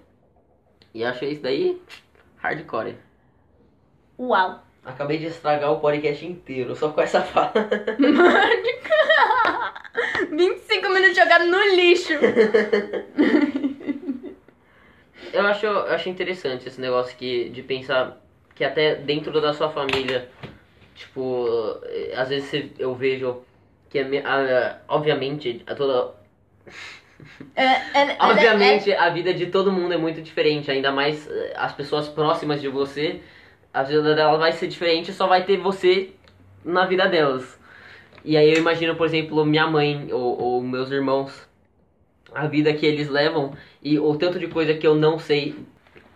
E 0.94 1.04
achei 1.04 1.32
isso 1.32 1.42
daí 1.42 1.82
hardcore. 2.38 2.96
Uau. 4.18 4.64
Acabei 4.84 5.18
de 5.18 5.26
estragar 5.28 5.72
o 5.72 5.80
podcast 5.80 6.26
inteiro 6.26 6.76
só 6.76 6.90
com 6.90 7.02
essa 7.02 7.22
fala. 7.22 7.52
25 10.32 10.90
minutos 10.90 11.18
jogados 11.18 11.48
no 11.48 11.60
lixo. 11.76 12.14
Eu 15.34 15.46
acho, 15.48 15.66
eu 15.66 15.94
acho 15.94 16.08
interessante 16.10 16.68
esse 16.68 16.80
negócio 16.80 17.16
que, 17.18 17.50
de 17.50 17.62
pensar 17.64 18.22
que 18.54 18.64
até 18.64 18.96
dentro 18.96 19.42
da 19.42 19.54
sua 19.54 19.70
família, 19.70 20.30
tipo, 20.96 21.48
às 22.16 22.30
vezes 22.30 22.72
eu 22.80 22.94
vejo 22.96 23.42
que, 23.90 24.00
a 24.00 24.06
mi- 24.06 24.20
a- 24.20 24.80
obviamente, 24.88 25.62
a 25.68 25.76
toda, 25.76 26.14
É, 27.56 27.64
é, 27.64 28.12
é, 28.12 28.18
obviamente 28.20 28.94
a 28.94 29.10
vida 29.10 29.34
de 29.34 29.48
todo 29.48 29.72
mundo 29.72 29.94
é 29.94 29.98
muito 29.98 30.22
diferente, 30.22 30.70
ainda 30.72 30.92
mais 30.92 31.28
eh, 31.30 31.54
as 31.56 31.74
pessoas 31.74 32.08
próximas 32.08 32.62
de 32.62 32.68
você, 32.68 33.22
a 33.76 33.84
vida 33.84 34.16
dela 34.16 34.38
vai 34.38 34.52
ser 34.54 34.68
diferente, 34.68 35.12
só 35.14 35.28
vai 35.28 35.44
ter 35.44 35.58
você 35.58 36.12
na 36.64 36.86
vida 36.86 37.08
delas. 37.08 37.60
E 38.24 38.36
aí 38.38 38.52
eu 38.52 38.58
imagino, 38.58 38.96
por 38.96 39.06
exemplo, 39.06 39.46
minha 39.46 39.68
mãe 39.68 40.08
ou, 40.12 40.42
ou 40.42 40.62
meus 40.62 40.90
irmãos, 40.90 41.48
a 42.34 42.48
vida 42.48 42.74
que 42.74 42.86
eles 42.86 43.10
levam 43.10 43.54
e 43.84 44.00
o 44.00 44.16
tanto 44.18 44.40
de 44.40 44.48
coisa 44.48 44.74
que 44.74 44.88
eu 44.88 44.96
não 44.96 45.20
sei. 45.20 45.56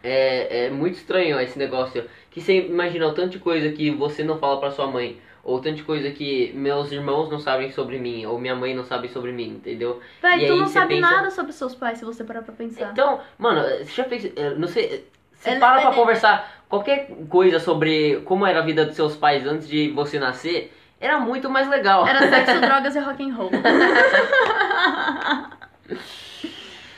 É, 0.02 0.66
é 0.66 0.70
muito 0.70 0.96
estranho 0.96 1.40
esse 1.40 1.60
negócio. 1.60 2.06
Que 2.32 2.40
você 2.40 2.66
imagina 2.68 3.06
o 3.08 3.14
tanto 3.14 3.32
de 3.32 3.40
coisa 3.40 3.70
que 3.72 3.92
você 3.92 4.24
não 4.24 4.38
fala 4.40 4.60
pra 4.60 4.72
sua 4.72 4.88
mãe. 4.88 5.20
Ou 5.44 5.60
tanto 5.60 5.76
de 5.78 5.84
coisa 5.84 6.10
que 6.12 6.52
meus 6.54 6.92
irmãos 6.92 7.30
não 7.30 7.40
sabem 7.40 7.70
sobre 7.72 8.00
mim. 8.00 8.26
Ou 8.26 8.40
minha 8.40 8.56
mãe 8.56 8.74
não 8.74 8.84
sabe 8.86 9.10
sobre 9.10 9.32
mim, 9.34 9.50
entendeu? 9.50 10.00
Véi, 10.22 10.46
E 10.46 10.48
tu 10.48 10.56
não 10.56 10.68
sabe 10.68 10.96
pensa- 10.96 11.12
nada 11.12 11.30
sobre 11.32 11.52
seus 11.52 11.76
pais 11.76 12.00
se 12.00 12.06
você 12.06 12.24
parar 12.24 12.42
pra 12.44 12.54
pensar. 12.54 12.92
Então, 12.92 13.20
mano, 13.38 13.62
você 13.62 13.92
já 13.92 14.04
fez. 14.06 14.26
eh, 14.36 14.56
Não 14.58 14.68
sei. 14.68 15.06
Você 15.34 15.52
Ele- 15.52 15.60
para 15.60 15.82
pra 15.82 15.92
conversar 15.94 16.59
qualquer 16.70 17.10
coisa 17.28 17.60
sobre 17.60 18.22
como 18.26 18.46
era 18.46 18.60
a 18.60 18.64
vida 18.64 18.86
dos 18.86 18.96
seus 18.96 19.16
pais 19.16 19.46
antes 19.46 19.68
de 19.68 19.90
você 19.90 20.18
nascer, 20.20 20.72
era 21.02 21.20
muito 21.20 21.50
mais 21.50 21.68
legal. 21.68 22.08
Era 22.08 22.30
sexo, 22.30 22.60
drogas 22.62 22.96
e 22.96 23.00
rock 23.00 23.24
and 23.24 23.34
roll. 23.36 23.50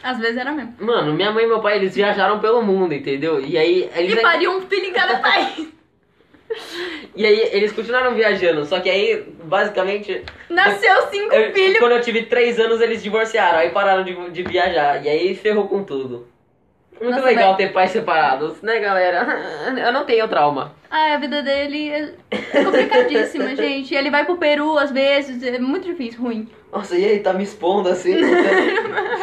Às 0.03 0.17
vezes 0.19 0.37
era 0.37 0.51
mesmo. 0.51 0.73
Mano, 0.79 1.13
minha 1.13 1.31
mãe 1.31 1.43
e 1.45 1.47
meu 1.47 1.59
pai, 1.59 1.77
eles 1.77 1.93
viajaram 1.95 2.39
pelo 2.39 2.61
mundo, 2.63 2.93
entendeu? 2.93 3.39
E 3.39 3.55
aí 3.57 3.89
eles, 3.95 4.13
E 4.17 4.21
pariu 4.21 4.51
um 4.57 4.61
filho 4.61 4.85
em 4.87 4.93
cada 4.93 5.19
país. 5.19 5.69
e 7.15 7.23
aí 7.25 7.49
eles 7.53 7.71
continuaram 7.71 8.15
viajando, 8.15 8.65
só 8.65 8.79
que 8.79 8.89
aí, 8.89 9.23
basicamente, 9.43 10.23
Nasceu 10.49 11.03
cinco 11.11 11.33
eu- 11.33 11.53
filhos. 11.53 11.77
quando 11.77 11.91
eu 11.93 12.01
tive 12.01 12.23
três 12.23 12.59
anos, 12.59 12.81
eles 12.81 13.03
divorciaram, 13.03 13.59
aí 13.59 13.69
pararam 13.69 14.03
de, 14.03 14.31
de 14.31 14.41
viajar, 14.43 15.05
e 15.05 15.07
aí 15.07 15.35
ferrou 15.35 15.67
com 15.67 15.83
tudo. 15.83 16.27
Muito 17.01 17.15
Nossa, 17.15 17.25
legal 17.25 17.55
velho. 17.55 17.69
ter 17.69 17.73
pais 17.73 17.89
separados, 17.91 18.61
né, 18.61 18.79
galera? 18.79 19.25
Eu 19.75 19.91
não 19.91 20.05
tenho 20.05 20.27
trauma. 20.27 20.75
Ah, 20.89 21.15
a 21.15 21.17
vida 21.17 21.41
dele 21.41 21.89
é 21.89 22.13
complicadíssima, 22.63 23.53
gente. 23.57 23.95
Ele 23.95 24.11
vai 24.11 24.23
pro 24.23 24.37
Peru 24.37 24.77
às 24.77 24.91
vezes, 24.91 25.41
é 25.41 25.57
muito 25.57 25.85
difícil, 25.87 26.21
ruim. 26.21 26.47
Nossa, 26.71 26.95
e 26.95 27.03
aí, 27.03 27.19
tá 27.19 27.33
me 27.33 27.43
expondo 27.43 27.89
assim? 27.89 28.15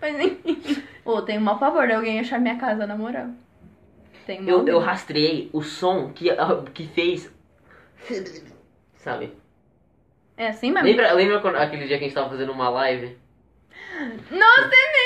Mas 0.00 0.18
enfim. 0.20 0.82
Pô, 1.04 1.20
tenho 1.22 1.40
mal 1.40 1.58
pavor 1.58 1.86
de 1.86 1.92
alguém 1.92 2.20
achar 2.20 2.40
minha 2.40 2.56
casa 2.56 2.86
na 2.86 2.96
moral. 2.96 3.26
Tenho 4.26 4.42
mal 4.42 4.50
Eu, 4.50 4.58
eu 4.58 4.64
medo. 4.64 4.78
rastreei 4.78 5.50
o 5.52 5.62
som 5.62 6.10
que, 6.12 6.30
que 6.72 6.86
fez. 6.88 7.30
Sabe? 8.96 9.32
É 10.36 10.48
assim 10.48 10.70
mesmo? 10.70 10.88
Lembra, 10.88 11.12
lembra 11.12 11.40
quando- 11.40 11.56
aquele 11.56 11.86
dia 11.86 11.98
que 11.98 12.04
a 12.04 12.06
gente 12.06 12.14
tava 12.14 12.30
fazendo 12.30 12.52
uma 12.52 12.68
live? 12.70 13.18
Nossa, 14.30 14.70
é 14.72 14.92
mesmo! 14.92 14.99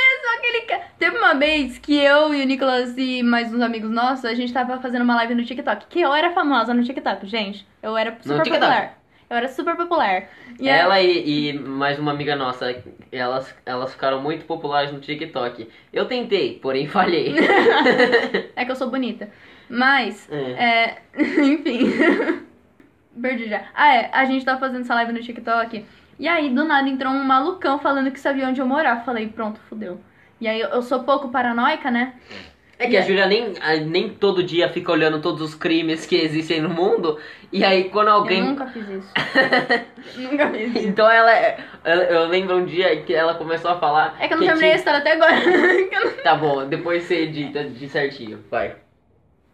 Aquele. 0.45 0.83
Teve 0.99 1.17
uma 1.17 1.35
vez 1.35 1.79
que 1.79 1.97
eu 1.97 2.35
e 2.35 2.43
o 2.43 2.47
Nicolas 2.47 2.97
e 2.99 3.23
mais 3.23 3.53
uns 3.53 3.63
amigos 3.63 3.91
nossos, 3.91 4.25
a 4.27 4.35
gente 4.35 4.53
tava 4.53 4.79
fazendo 4.81 5.03
uma 5.03 5.15
live 5.17 5.35
no 5.35 5.45
TikTok. 5.45 5.87
Que 5.87 6.01
eu 6.03 6.15
era 6.15 6.33
famosa 6.33 6.75
no 6.75 6.85
TikTok, 6.85 7.27
gente. 7.27 7.67
Eu 7.83 7.97
era 7.97 8.17
super 8.21 8.43
popular. 8.45 8.99
Eu 9.31 9.37
era 9.39 9.49
super 9.49 9.77
popular. 9.77 10.29
E 10.61 10.69
Ela 10.69 11.01
e, 11.01 11.51
e 11.51 11.53
mais 11.59 11.99
uma 11.99 12.13
amiga 12.13 12.37
nossa, 12.37 12.77
elas, 13.11 13.55
elas 13.65 13.93
ficaram 13.93 14.21
muito 14.21 14.45
populares 14.45 14.93
no 14.93 15.01
TikTok. 15.01 15.69
Eu 15.93 16.07
tentei, 16.07 16.59
porém 16.59 16.87
falhei. 16.87 17.35
É 18.55 18.65
que 18.65 18.71
eu 18.71 18.77
sou 18.77 18.91
bonita. 18.91 19.31
Mas, 19.69 20.29
É. 20.31 20.65
é. 20.65 21.03
Enfim. 21.43 21.91
Perdi 23.21 23.49
já. 23.49 23.65
Ah, 23.75 23.95
é. 23.95 24.11
A 24.13 24.25
gente 24.27 24.45
tava 24.45 24.61
fazendo 24.61 24.83
essa 24.83 24.95
live 24.95 25.13
no 25.13 25.21
TikTok. 25.21 25.85
E 26.19 26.29
aí, 26.29 26.51
do 26.51 26.65
nada, 26.65 26.89
entrou 26.89 27.13
um 27.13 27.25
malucão 27.25 27.79
falando 27.79 28.11
que 28.11 28.21
sabia 28.21 28.47
onde 28.47 28.61
eu 28.61 28.67
morava. 28.67 29.05
Falei, 29.05 29.27
pronto, 29.29 29.59
fudeu. 29.69 30.01
E 30.41 30.49
aí, 30.49 30.61
eu- 30.61 30.83
sou 30.83 31.05
pouco 31.05 31.29
paranoica, 31.29 31.91
né? 31.91 32.15
É 32.77 32.89
que 32.89 32.97
a 32.97 33.03
Júlia 33.03 33.27
nem, 33.27 33.53
nem 33.87 34.09
todo 34.11 34.43
dia 34.43 34.69
fica 34.69 34.91
olhando 34.91 35.21
todos 35.21 35.41
os 35.41 35.55
crimes 35.55 36.05
que 36.07 36.17
existem 36.17 36.61
no 36.61 36.69
mundo. 36.69 37.19
E 37.53 37.65
aí 37.65 37.85
quando 37.85 38.09
alguém. 38.09 38.41
Eu 38.41 38.47
nunca 38.47 38.67
fiz 38.67 38.87
isso. 38.89 39.13
nunca 40.19 40.51
fiz 40.51 40.75
isso. 40.75 40.89
Então 40.89 41.09
ela, 41.09 41.33
é- 41.33 41.59
ela- 41.85 42.03
Eu 42.03 42.27
lembro 42.27 42.57
um 42.57 42.65
dia 42.67 43.01
que 43.03 43.15
ela 43.15 43.35
começou 43.35 43.71
a 43.71 43.79
falar. 43.79 44.17
É 44.19 44.27
que 44.27 44.35
eu 44.35 44.39
não 44.39 44.45
terminei 44.47 44.73
a 44.73 44.75
história 44.77 44.99
até 44.99 45.13
agora. 45.13 45.35
Tá 46.25 46.35
bom, 46.35 46.67
depois 46.67 47.05
você 47.05 47.23
edita 47.23 47.63
de 47.63 47.89
certinho. 47.89 48.45
Vai. 48.51 48.75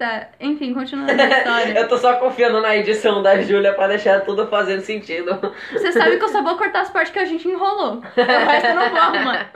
Tá, 0.01 0.29
enfim, 0.41 0.73
continuando 0.73 1.13
a 1.13 1.15
história. 1.29 1.79
Eu 1.79 1.87
tô 1.87 1.99
só 1.99 2.15
confiando 2.15 2.61
na 2.63 2.75
edição 2.75 3.23
da 3.23 3.41
Júlia 3.43 3.75
pra 3.75 3.87
deixar 3.87 4.21
tudo 4.23 4.47
fazendo 4.47 4.81
sentido. 4.81 5.39
Você 5.71 5.93
sabe 5.93 6.17
que 6.17 6.25
eu 6.25 6.29
só 6.29 6.43
vou 6.43 6.57
cortar 6.59 6.81
as 6.81 6.91
partes 6.91 7.13
que 7.13 7.19
a 7.19 7.25
gente 7.27 7.47
enrolou. 7.47 8.03
O 8.17 8.23
resto 8.23 8.69
eu 8.69 8.75
não 8.75 8.91
vou 8.91 8.99
arrumar. 8.99 9.51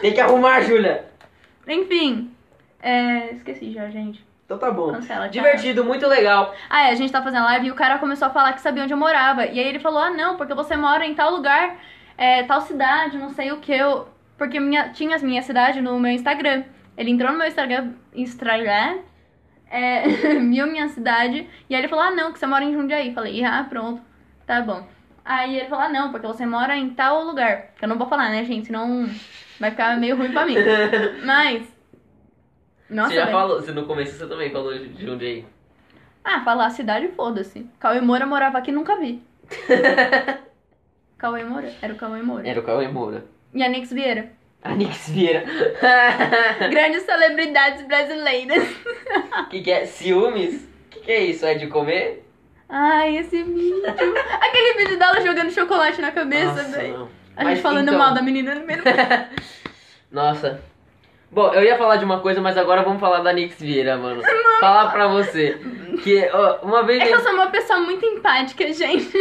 Tem 0.00 0.12
que 0.12 0.20
arrumar, 0.20 0.60
Júlia. 0.62 1.04
Enfim. 1.66 2.30
É, 2.82 3.32
esqueci 3.32 3.72
já, 3.72 3.88
gente. 3.88 4.26
Então 4.44 4.58
tá 4.58 4.70
bom. 4.70 4.92
Cancela. 4.92 5.28
Divertido, 5.28 5.84
muito 5.84 6.06
legal. 6.06 6.54
Ah, 6.68 6.88
é, 6.88 6.90
a 6.90 6.94
gente 6.94 7.12
tá 7.12 7.22
fazendo 7.22 7.44
live 7.44 7.66
e 7.66 7.70
o 7.70 7.76
cara 7.76 7.98
começou 7.98 8.26
a 8.26 8.30
falar 8.30 8.52
que 8.54 8.60
sabia 8.60 8.82
onde 8.82 8.92
eu 8.92 8.98
morava. 8.98 9.46
E 9.46 9.60
aí 9.60 9.68
ele 9.68 9.78
falou, 9.78 10.00
ah, 10.00 10.10
não, 10.10 10.36
porque 10.36 10.54
você 10.54 10.76
mora 10.76 11.04
em 11.06 11.14
tal 11.14 11.30
lugar, 11.30 11.76
é, 12.16 12.42
tal 12.42 12.60
cidade, 12.62 13.18
não 13.18 13.30
sei 13.30 13.52
o 13.52 13.58
que. 13.58 13.72
Eu... 13.72 14.08
Porque 14.36 14.58
minha, 14.58 14.88
tinha 14.90 15.14
as 15.14 15.22
minha 15.22 15.42
cidade 15.42 15.80
no 15.80 15.98
meu 16.00 16.12
Instagram. 16.12 16.64
Ele 16.98 17.12
entrou 17.12 17.30
no 17.30 17.38
meu 17.38 17.46
Instagram, 17.46 17.92
Instagram 18.12 18.98
é, 19.70 20.08
viu 20.50 20.66
minha 20.66 20.88
cidade, 20.88 21.48
e 21.70 21.74
aí 21.74 21.80
ele 21.80 21.88
falou, 21.88 22.04
ah, 22.04 22.10
não, 22.10 22.32
que 22.32 22.40
você 22.40 22.46
mora 22.46 22.64
em 22.64 22.72
Jundiaí. 22.72 23.14
Falei, 23.14 23.44
ah, 23.44 23.64
pronto, 23.68 24.02
tá 24.44 24.60
bom. 24.60 24.84
Aí 25.24 25.58
ele 25.60 25.68
falou, 25.68 25.84
ah, 25.84 25.88
não, 25.88 26.10
porque 26.10 26.26
você 26.26 26.44
mora 26.44 26.76
em 26.76 26.90
tal 26.90 27.22
lugar. 27.22 27.68
Que 27.78 27.84
eu 27.84 27.88
não 27.88 27.96
vou 27.96 28.08
falar, 28.08 28.30
né, 28.30 28.44
gente, 28.44 28.66
senão 28.66 29.08
vai 29.60 29.70
ficar 29.70 29.96
meio 29.96 30.16
ruim 30.16 30.32
pra 30.32 30.44
mim. 30.44 30.56
Mas... 31.24 31.72
Nossa, 32.90 33.10
você 33.10 33.16
já 33.16 33.26
velho. 33.26 33.36
falou, 33.36 33.60
você 33.60 33.70
no 33.70 33.86
começo 33.86 34.16
você 34.16 34.26
também 34.26 34.50
falou 34.50 34.76
de 34.76 34.88
de 34.88 35.08
onde 35.08 35.24
aí. 35.24 35.46
Ah, 36.24 36.40
falar 36.40 36.66
a 36.66 36.70
cidade, 36.70 37.08
foda-se. 37.08 37.68
Cauê 37.78 38.00
Moura 38.00 38.26
morava 38.26 38.58
aqui 38.58 38.72
nunca 38.72 38.96
vi. 38.96 39.22
Cauê 41.18 41.44
Moura? 41.44 41.70
Era 41.80 41.92
o 41.92 41.96
Cauê 41.96 42.22
Moura. 42.22 42.48
Era 42.48 42.60
o 42.60 42.62
Cauê 42.62 42.88
Moura. 42.88 43.24
E 43.52 43.62
a 43.62 43.68
Nix 43.68 43.92
Vieira. 43.92 44.32
A 44.62 44.74
Nix 44.74 45.08
Vieira. 45.10 45.44
Grandes 46.70 47.02
celebridades 47.04 47.86
brasileiras. 47.86 48.68
que 49.50 49.62
que 49.62 49.70
é? 49.70 49.86
Ciúmes? 49.86 50.68
Que 50.90 51.00
que 51.00 51.12
é 51.12 51.24
isso? 51.24 51.46
É 51.46 51.54
de 51.54 51.68
comer? 51.68 52.24
Ai, 52.68 53.16
esse 53.18 53.42
vídeo. 53.42 53.82
Aquele 53.86 54.74
vídeo 54.78 54.98
dela 54.98 55.20
jogando 55.20 55.50
chocolate 55.52 56.00
na 56.02 56.10
cabeça, 56.12 56.64
velho. 56.64 57.08
A 57.36 57.44
Mas 57.44 57.54
gente 57.54 57.62
falando 57.62 57.88
então- 57.88 57.98
mal 57.98 58.12
da 58.12 58.20
menina 58.20 58.54
no 58.54 58.66
meio. 58.66 58.82
Nossa. 60.10 60.60
Bom, 61.30 61.52
eu 61.52 61.62
ia 61.62 61.76
falar 61.76 61.96
de 61.96 62.04
uma 62.06 62.20
coisa, 62.20 62.40
mas 62.40 62.56
agora 62.56 62.82
vamos 62.82 63.00
falar 63.00 63.20
da 63.20 63.32
Nix 63.34 63.60
Vieira, 63.60 63.98
mano. 63.98 64.22
Falar 64.60 64.90
pra 64.90 65.06
você. 65.08 65.58
Que 66.02 66.26
ó, 66.32 66.56
uma 66.62 66.82
vez 66.84 67.02
É 67.02 67.06
que 67.06 67.12
eu 67.12 67.20
sou 67.20 67.32
uma 67.32 67.48
pessoa 67.48 67.80
muito 67.80 68.02
empática, 68.06 68.72
gente. 68.72 69.12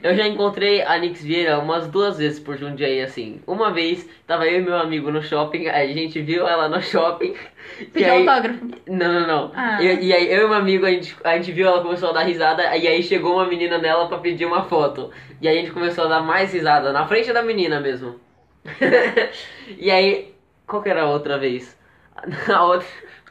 eu 0.00 0.14
já 0.14 0.28
encontrei 0.28 0.82
a 0.82 0.96
Nix 0.96 1.24
Vieira 1.24 1.58
umas 1.58 1.88
duas 1.88 2.18
vezes 2.18 2.38
por 2.38 2.56
Jundiaí, 2.56 3.02
assim. 3.02 3.40
Uma 3.48 3.72
vez, 3.72 4.08
tava 4.28 4.46
eu 4.46 4.60
e 4.60 4.62
meu 4.62 4.76
amigo 4.76 5.10
no 5.10 5.20
shopping, 5.20 5.66
a 5.68 5.84
gente 5.88 6.20
viu 6.22 6.46
ela 6.46 6.68
no 6.68 6.80
shopping. 6.80 7.34
Pediu 7.92 8.12
aí- 8.12 8.28
autógrafo. 8.28 8.64
Não, 8.86 9.12
não, 9.20 9.26
não. 9.26 9.52
Ah. 9.56 9.82
E, 9.82 10.04
e 10.06 10.12
aí 10.12 10.32
eu 10.32 10.44
e 10.46 10.48
meu 10.48 10.54
amigo, 10.58 10.86
a 10.86 10.90
gente, 10.90 11.16
a 11.24 11.36
gente 11.36 11.50
viu 11.50 11.66
ela 11.66 11.82
começou 11.82 12.10
a 12.10 12.12
dar 12.12 12.22
risada, 12.22 12.62
e 12.76 12.86
aí 12.86 13.02
chegou 13.02 13.34
uma 13.34 13.46
menina 13.46 13.76
nela 13.76 14.06
pra 14.06 14.18
pedir 14.18 14.46
uma 14.46 14.62
foto. 14.64 15.10
E 15.42 15.48
aí 15.48 15.58
a 15.58 15.60
gente 15.62 15.72
começou 15.72 16.04
a 16.04 16.08
dar 16.08 16.20
mais 16.20 16.52
risada, 16.52 16.92
na 16.92 17.06
frente 17.08 17.32
da 17.32 17.42
menina 17.42 17.80
mesmo. 17.80 18.20
e 19.78 19.90
aí, 19.90 20.32
qual 20.66 20.82
que 20.82 20.88
era 20.88 21.02
a 21.02 21.06
outra 21.10 21.38
vez? 21.38 21.76
A 22.52 22.64
outra. 22.64 22.86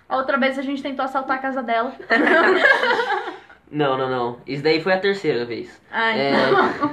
A 0.07 0.17
outra 0.17 0.37
vez 0.37 0.59
a 0.59 0.61
gente 0.61 0.83
tentou 0.83 1.03
assaltar 1.03 1.37
a 1.37 1.41
casa 1.41 1.63
dela. 1.63 1.91
Não, 3.71 3.97
não, 3.97 4.09
não. 4.09 4.39
Isso 4.45 4.61
daí 4.63 4.79
foi 4.79 4.93
a 4.93 4.99
terceira 4.99 5.43
vez. 5.45 5.81
Ai, 5.91 6.19
É. 6.19 6.33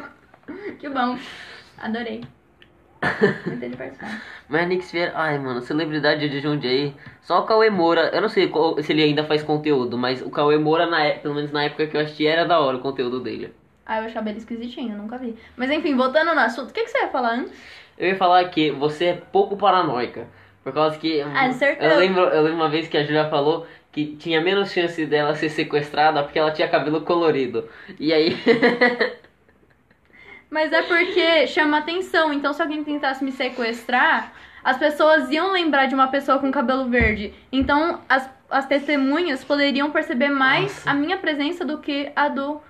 Que 0.81 0.89
bom. 0.89 1.19
Adorei. 1.79 2.23
Muito 3.47 3.69
diversão. 3.69 4.09
Mas 4.49 4.63
a 4.63 4.67
Nix 4.67 4.91
Vieira, 4.91 5.13
ai 5.15 5.39
mano, 5.39 5.61
celebridade 5.61 6.29
de 6.29 6.41
Jundiaí. 6.41 6.95
Só 7.21 7.41
o 7.41 7.47
Cauê 7.47 7.69
Moura, 7.71 8.11
eu 8.15 8.21
não 8.23 8.29
sei 8.29 8.49
qual- 8.49 8.81
se 8.83 8.93
ele 8.93 9.03
ainda 9.03 9.25
faz 9.25 9.43
conteúdo, 9.43 9.99
mas 9.99 10.23
o 10.23 10.31
Cauê 10.31 10.57
Moura, 10.59 10.87
na, 10.87 11.05
é- 11.05 11.19
pelo 11.19 11.35
menos 11.35 11.53
na 11.53 11.65
época 11.65 11.87
que 11.87 11.97
eu 11.97 12.01
assisti, 12.01 12.27
era 12.27 12.45
da 12.47 12.59
hora 12.61 12.77
o 12.77 12.81
conteúdo 12.81 13.21
dele. 13.21 13.53
Ah, 13.85 14.01
eu 14.01 14.07
achava 14.07 14.29
ele 14.31 14.39
esquisitinho, 14.39 14.97
nunca 14.97 15.19
vi. 15.19 15.37
Mas 15.57 15.71
enfim, 15.71 15.97
voltando 15.97 16.35
no 16.35 16.41
assunto, 16.41 16.71
o 16.71 16.73
que, 16.73 16.83
que 16.85 16.91
você 16.91 16.99
ia 16.99 17.09
falar 17.09 17.33
antes? 17.35 17.53
Eu 18.03 18.09
ia 18.09 18.17
falar 18.17 18.43
que 18.49 18.73
você 18.73 19.05
é 19.05 19.13
pouco 19.15 19.57
paranoica. 19.57 20.27
Por 20.65 20.73
causa 20.73 20.99
que. 20.99 21.21
Ah, 21.21 21.47
acertou. 21.47 21.87
eu, 21.87 21.99
lembro, 22.01 22.21
eu 22.23 22.43
lembro 22.43 22.57
uma 22.57 22.69
vez 22.69 22.89
que 22.89 22.97
a 22.97 23.05
Julia 23.05 23.31
falou 23.31 23.65
que 23.93 24.17
tinha 24.17 24.41
menos 24.41 24.73
chance 24.73 25.07
dela 25.07 25.37
ser 25.37 25.51
sequestrada 25.51 26.21
porque 26.25 26.37
ela 26.37 26.51
tinha 26.51 26.67
cabelo 26.67 27.03
colorido. 27.03 27.69
E 28.01 28.13
aí. 28.13 28.37
Mas 30.51 30.73
é 30.73 30.83
porque 30.83 31.47
chama 31.47 31.79
atenção. 31.79 32.33
Então, 32.33 32.53
se 32.53 32.61
alguém 32.61 32.83
tentasse 32.83 33.23
me 33.23 33.31
sequestrar, 33.31 34.33
as 34.65 34.79
pessoas 34.79 35.31
iam 35.31 35.53
lembrar 35.53 35.87
de 35.87 35.95
uma 35.95 36.09
pessoa 36.09 36.41
com 36.41 36.51
cabelo 36.51 36.89
verde. 36.89 37.33
Então, 37.53 38.01
as, 38.09 38.29
as 38.51 38.67
testemunhas 38.67 39.45
poderiam 39.45 39.93
perceber 39.93 40.31
mais 40.31 40.75
Nossa. 40.75 40.91
a 40.91 40.95
minha 40.95 41.19
presença 41.19 41.65
do 41.65 41.79
que 41.79 42.11
a 42.17 42.27
do 42.29 42.61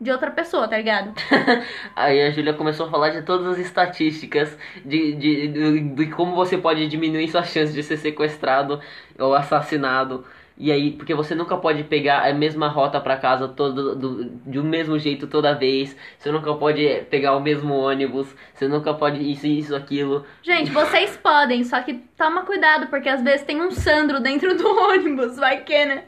de 0.00 0.10
outra 0.10 0.30
pessoa, 0.30 0.68
tá 0.68 0.76
ligado? 0.76 1.12
Aí 1.96 2.22
a 2.22 2.30
Júlia 2.30 2.54
começou 2.54 2.86
a 2.86 2.90
falar 2.90 3.10
de 3.10 3.22
todas 3.22 3.46
as 3.46 3.58
estatísticas 3.58 4.56
de, 4.84 5.14
de, 5.14 5.48
de, 5.48 5.80
de 5.80 6.06
como 6.06 6.36
você 6.36 6.56
pode 6.56 6.86
diminuir 6.86 7.28
sua 7.28 7.42
chance 7.42 7.72
de 7.72 7.82
ser 7.82 7.96
sequestrado 7.96 8.80
ou 9.18 9.34
assassinado. 9.34 10.24
E 10.60 10.72
aí, 10.72 10.90
porque 10.90 11.14
você 11.14 11.36
nunca 11.36 11.56
pode 11.56 11.84
pegar 11.84 12.28
a 12.28 12.34
mesma 12.34 12.66
rota 12.66 13.00
pra 13.00 13.16
casa 13.16 13.46
todo, 13.46 13.94
do, 13.94 14.24
de 14.44 14.58
um 14.58 14.64
mesmo 14.64 14.98
jeito 14.98 15.28
toda 15.28 15.54
vez. 15.54 15.96
Você 16.18 16.32
nunca 16.32 16.52
pode 16.52 16.84
pegar 17.08 17.36
o 17.36 17.40
mesmo 17.40 17.72
ônibus. 17.74 18.34
Você 18.52 18.66
nunca 18.66 18.92
pode 18.92 19.20
isso, 19.30 19.46
isso, 19.46 19.76
aquilo. 19.76 20.26
Gente, 20.42 20.70
vocês 20.72 21.16
podem, 21.16 21.62
só 21.62 21.80
que 21.80 21.94
toma 22.16 22.42
cuidado, 22.42 22.88
porque 22.88 23.08
às 23.08 23.22
vezes 23.22 23.46
tem 23.46 23.62
um 23.62 23.70
Sandro 23.70 24.18
dentro 24.18 24.56
do 24.56 24.66
ônibus, 24.90 25.36
vai 25.36 25.58
que, 25.58 25.84
né? 25.84 26.02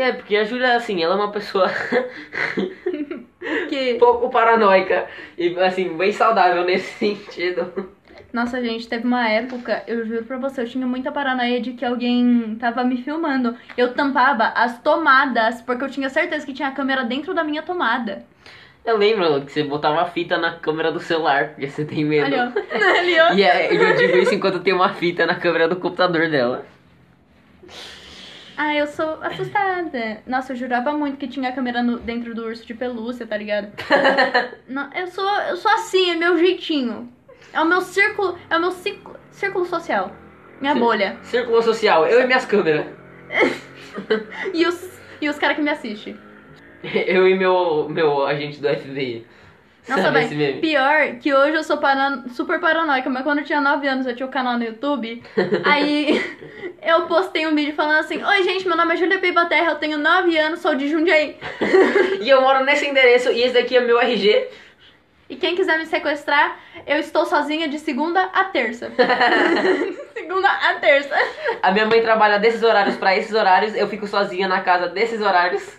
E 0.00 0.02
é, 0.02 0.12
porque 0.12 0.34
a 0.34 0.44
Júlia, 0.44 0.76
assim, 0.76 1.02
ela 1.02 1.14
é 1.14 1.18
uma 1.18 1.30
pessoa 1.30 1.70
Que... 3.68 3.96
pouco 4.00 4.30
paranoica. 4.30 5.06
E, 5.36 5.54
assim, 5.60 5.94
bem 5.94 6.10
saudável 6.10 6.64
nesse 6.64 6.90
sentido. 6.94 7.90
Nossa, 8.32 8.62
gente, 8.62 8.88
teve 8.88 9.06
uma 9.06 9.28
época, 9.28 9.82
eu 9.86 10.06
juro 10.06 10.24
pra 10.24 10.38
você, 10.38 10.62
eu 10.62 10.66
tinha 10.66 10.86
muita 10.86 11.12
paranoia 11.12 11.60
de 11.60 11.74
que 11.74 11.84
alguém 11.84 12.56
tava 12.58 12.82
me 12.82 13.02
filmando. 13.02 13.54
Eu 13.76 13.92
tampava 13.92 14.44
as 14.56 14.80
tomadas, 14.80 15.60
porque 15.60 15.84
eu 15.84 15.90
tinha 15.90 16.08
certeza 16.08 16.46
que 16.46 16.54
tinha 16.54 16.68
a 16.68 16.72
câmera 16.72 17.04
dentro 17.04 17.34
da 17.34 17.44
minha 17.44 17.60
tomada. 17.60 18.24
Eu 18.82 18.96
lembro 18.96 19.42
que 19.42 19.52
você 19.52 19.62
botava 19.64 20.00
a 20.00 20.06
fita 20.06 20.38
na 20.38 20.52
câmera 20.52 20.90
do 20.90 21.00
celular, 21.00 21.48
porque 21.48 21.68
você 21.68 21.84
tem 21.84 22.06
medo. 22.06 22.24
Ali, 22.24 22.36
ó. 22.36 22.44
Ali, 22.98 23.20
ó. 23.20 23.32
E 23.34 23.42
é, 23.42 23.70
eu 23.70 23.96
digo 23.96 24.16
isso 24.16 24.34
enquanto 24.34 24.60
tem 24.60 24.72
uma 24.72 24.94
fita 24.94 25.26
na 25.26 25.34
câmera 25.34 25.68
do 25.68 25.76
computador 25.76 26.30
dela. 26.30 26.64
Ah, 28.62 28.74
eu 28.74 28.86
sou 28.86 29.22
assustada. 29.22 30.18
Nossa, 30.26 30.52
eu 30.52 30.56
jurava 30.56 30.92
muito 30.92 31.16
que 31.16 31.26
tinha 31.26 31.48
a 31.48 31.52
câmera 31.52 31.82
no- 31.82 31.98
dentro 31.98 32.34
do 32.34 32.44
urso 32.44 32.66
de 32.66 32.74
pelúcia, 32.74 33.26
tá 33.26 33.34
ligado? 33.34 33.72
Não, 34.68 34.92
eu 34.92 35.06
sou, 35.06 35.24
eu 35.48 35.56
sou 35.56 35.70
assim, 35.72 36.10
é 36.10 36.14
meu 36.14 36.36
jeitinho. 36.36 37.10
É 37.54 37.60
o 37.62 37.64
meu 37.64 37.80
círculo, 37.80 38.36
é 38.50 38.56
o 38.58 38.60
meu 38.60 38.70
círculo, 38.70 39.16
círculo 39.30 39.64
social. 39.64 40.12
Minha 40.60 40.74
bolha. 40.74 41.16
Círculo 41.22 41.62
social, 41.62 42.06
eu 42.06 42.20
e 42.20 42.26
minhas 42.26 42.44
câmeras. 42.44 42.84
E 44.54 44.66
os, 44.66 45.00
e 45.22 45.28
os 45.28 45.38
caras 45.38 45.56
que 45.56 45.62
me 45.62 45.70
assistem. 45.70 46.16
Eu 46.84 47.26
e 47.28 47.36
meu, 47.36 47.88
meu 47.88 48.24
agente 48.26 48.60
do 48.60 48.68
FBI. 48.68 49.26
Nossa, 49.96 50.22
esse 50.22 50.34
velho. 50.34 50.60
Pior 50.60 51.16
que 51.20 51.34
hoje 51.34 51.56
eu 51.56 51.64
sou 51.64 51.78
super 52.32 52.60
paranoica, 52.60 53.10
mas 53.10 53.22
quando 53.22 53.38
eu 53.38 53.44
tinha 53.44 53.60
9 53.60 53.86
anos 53.86 54.06
eu 54.06 54.14
tinha 54.14 54.26
um 54.26 54.30
canal 54.30 54.56
no 54.56 54.64
YouTube. 54.64 55.22
aí 55.64 56.20
eu 56.82 57.06
postei 57.06 57.46
um 57.46 57.54
vídeo 57.54 57.74
falando 57.74 57.98
assim: 57.98 58.22
Oi, 58.22 58.42
gente, 58.42 58.66
meu 58.66 58.76
nome 58.76 58.94
é 58.94 58.96
Júlia 58.96 59.18
Peiba 59.18 59.46
Terra, 59.46 59.72
eu 59.72 59.76
tenho 59.76 59.98
9 59.98 60.36
anos, 60.38 60.60
sou 60.60 60.74
de 60.74 60.88
Jundiaí. 60.88 61.36
E 62.20 62.28
eu 62.28 62.42
moro 62.42 62.62
nesse 62.64 62.86
endereço 62.86 63.30
e 63.30 63.42
esse 63.42 63.54
daqui 63.54 63.76
é 63.76 63.80
meu 63.80 63.98
RG. 63.98 64.48
E 65.30 65.36
quem 65.36 65.54
quiser 65.54 65.78
me 65.78 65.86
sequestrar, 65.86 66.58
eu 66.86 66.98
estou 66.98 67.24
sozinha 67.24 67.68
de 67.68 67.78
segunda 67.78 68.20
a 68.24 68.44
terça. 68.44 68.90
segunda 70.12 70.48
a 70.50 70.74
terça. 70.74 71.16
A 71.62 71.70
minha 71.70 71.86
mãe 71.86 72.02
trabalha 72.02 72.38
desses 72.38 72.62
horários 72.62 72.96
pra 72.96 73.16
esses 73.16 73.32
horários, 73.32 73.74
eu 73.74 73.88
fico 73.88 74.06
sozinha 74.06 74.48
na 74.48 74.60
casa 74.60 74.88
desses 74.88 75.20
horários. 75.20 75.78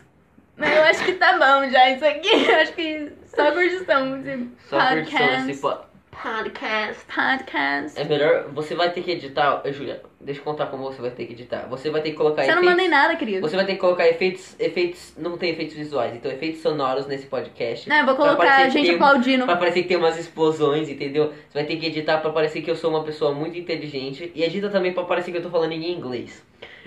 Mas 0.56 0.76
eu 0.76 0.84
acho 0.84 1.04
que 1.04 1.14
tá 1.14 1.34
bom 1.34 1.70
já 1.70 1.90
isso 1.90 2.06
aqui. 2.06 2.50
Eu 2.50 2.56
acho 2.60 2.74
que 2.74 3.12
só 3.36 3.52
curtição. 3.52 4.20
esse 4.20 4.48
Só 4.70 4.78
curtição 4.80 5.20
podcast. 5.20 5.52
esse 5.52 5.62
po- 5.62 5.92
podcast. 6.24 7.06
Podcast. 7.06 8.00
É 8.00 8.04
melhor, 8.04 8.50
você 8.54 8.76
vai 8.76 8.92
ter 8.92 9.02
que 9.02 9.12
editar, 9.12 9.62
Ô, 9.66 9.72
Júlia, 9.72 10.02
deixa 10.20 10.40
eu 10.42 10.44
contar 10.44 10.68
como 10.68 10.84
você 10.84 11.02
vai 11.02 11.10
ter 11.12 11.26
que 11.26 11.34
editar. 11.34 11.66
Você 11.70 11.90
vai 11.90 12.02
ter 12.02 12.12
que 12.12 12.18
colocar 12.18 12.44
Você 12.44 12.50
não 12.52 12.58
efeitos. 12.62 12.70
mandei 12.72 12.88
nada, 12.90 13.16
querido. 13.16 13.42
Você 13.48 13.56
vai 13.56 13.66
ter 13.66 13.74
que 13.74 13.80
colocar 13.80 14.08
efeitos, 14.08 14.56
efeitos, 14.60 15.14
não 15.18 15.38
tem 15.38 15.52
efeitos 15.52 15.76
visuais, 15.76 16.14
então 16.14 16.30
efeitos 16.32 16.62
sonoros 16.62 17.08
nesse 17.08 17.26
podcast. 17.26 17.88
Não, 17.90 17.96
eu 17.98 18.06
vou 18.06 18.16
colocar 18.16 18.58
a 18.66 18.70
gente 18.70 18.86
tem- 18.88 18.96
aplaudindo. 18.96 19.46
Pra 19.46 19.56
parecer 19.56 19.82
que 19.84 19.88
tem 19.88 19.98
umas 19.98 20.20
explosões, 20.20 20.90
entendeu? 20.90 21.28
Você 21.50 21.54
vai 21.60 21.64
ter 21.64 21.78
que 21.78 21.86
editar 21.88 22.18
pra 22.20 22.30
parecer 22.32 22.62
que 22.62 22.70
eu 22.70 22.76
sou 22.76 22.90
uma 22.92 23.04
pessoa 23.04 23.32
muito 23.34 23.58
inteligente. 23.58 24.32
E 24.36 24.44
edita 24.44 24.70
também 24.70 24.94
pra 24.94 25.04
parecer 25.06 25.32
que 25.32 25.38
eu 25.38 25.44
tô 25.44 25.50
falando 25.50 25.72
em 25.72 25.92
inglês. 25.92 26.44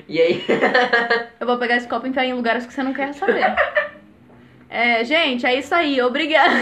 E 0.09 0.20
aí. 0.20 0.44
Eu 1.40 1.46
vou 1.46 1.57
pegar 1.59 1.76
esse 1.76 1.87
copo 1.88 2.07
e 2.07 2.11
enfiar 2.11 2.24
em 2.24 2.35
lugares 2.35 2.66
que 2.66 2.72
você 2.72 2.83
não 2.83 2.92
quer 2.92 3.12
saber. 3.14 3.44
É, 4.74 5.04
gente, 5.04 5.46
é 5.46 5.56
isso 5.56 5.72
aí. 5.72 6.02
Obrigada. 6.02 6.52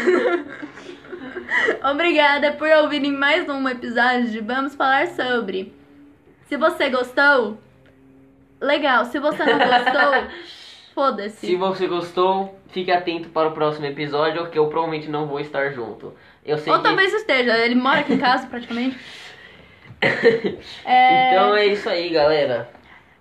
Obrigada 1.91 2.53
por 2.53 2.69
ouvirem 2.69 3.11
mais 3.11 3.49
um 3.49 3.67
episódio 3.67 4.29
de 4.29 4.39
Vamos 4.41 4.75
Falar 4.75 5.07
Sobre. 5.07 5.75
Se 6.47 6.59
você 6.59 6.91
gostou, 6.91 7.57
legal. 8.61 9.07
Se 9.07 9.19
você 9.19 9.43
não 9.47 9.59
gostou, 9.59 10.29
Se 10.45 10.95
foda-se. 10.95 11.57
você 11.57 11.87
gostou, 11.87 12.61
fique 12.69 12.93
atento 12.93 13.31
para 13.31 13.49
o 13.49 13.53
próximo 13.53 13.87
episódio, 13.87 14.51
que 14.51 14.59
eu 14.59 14.67
provavelmente 14.67 15.09
não 15.09 15.27
vou 15.27 15.41
estar 15.41 15.71
junto. 15.71 16.13
Eu 16.45 16.59
sei 16.59 16.71
Ou 16.71 16.81
que... 16.81 16.85
talvez 16.85 17.15
esteja. 17.15 17.57
Ele 17.57 17.77
mora 17.77 18.01
aqui 18.01 18.13
em 18.13 18.19
casa, 18.19 18.47
praticamente. 18.47 18.99
É, 20.85 21.33
Então 21.33 21.57
é 21.57 21.65
isso 21.65 21.89
aí, 21.89 22.11
galera. 22.11 22.69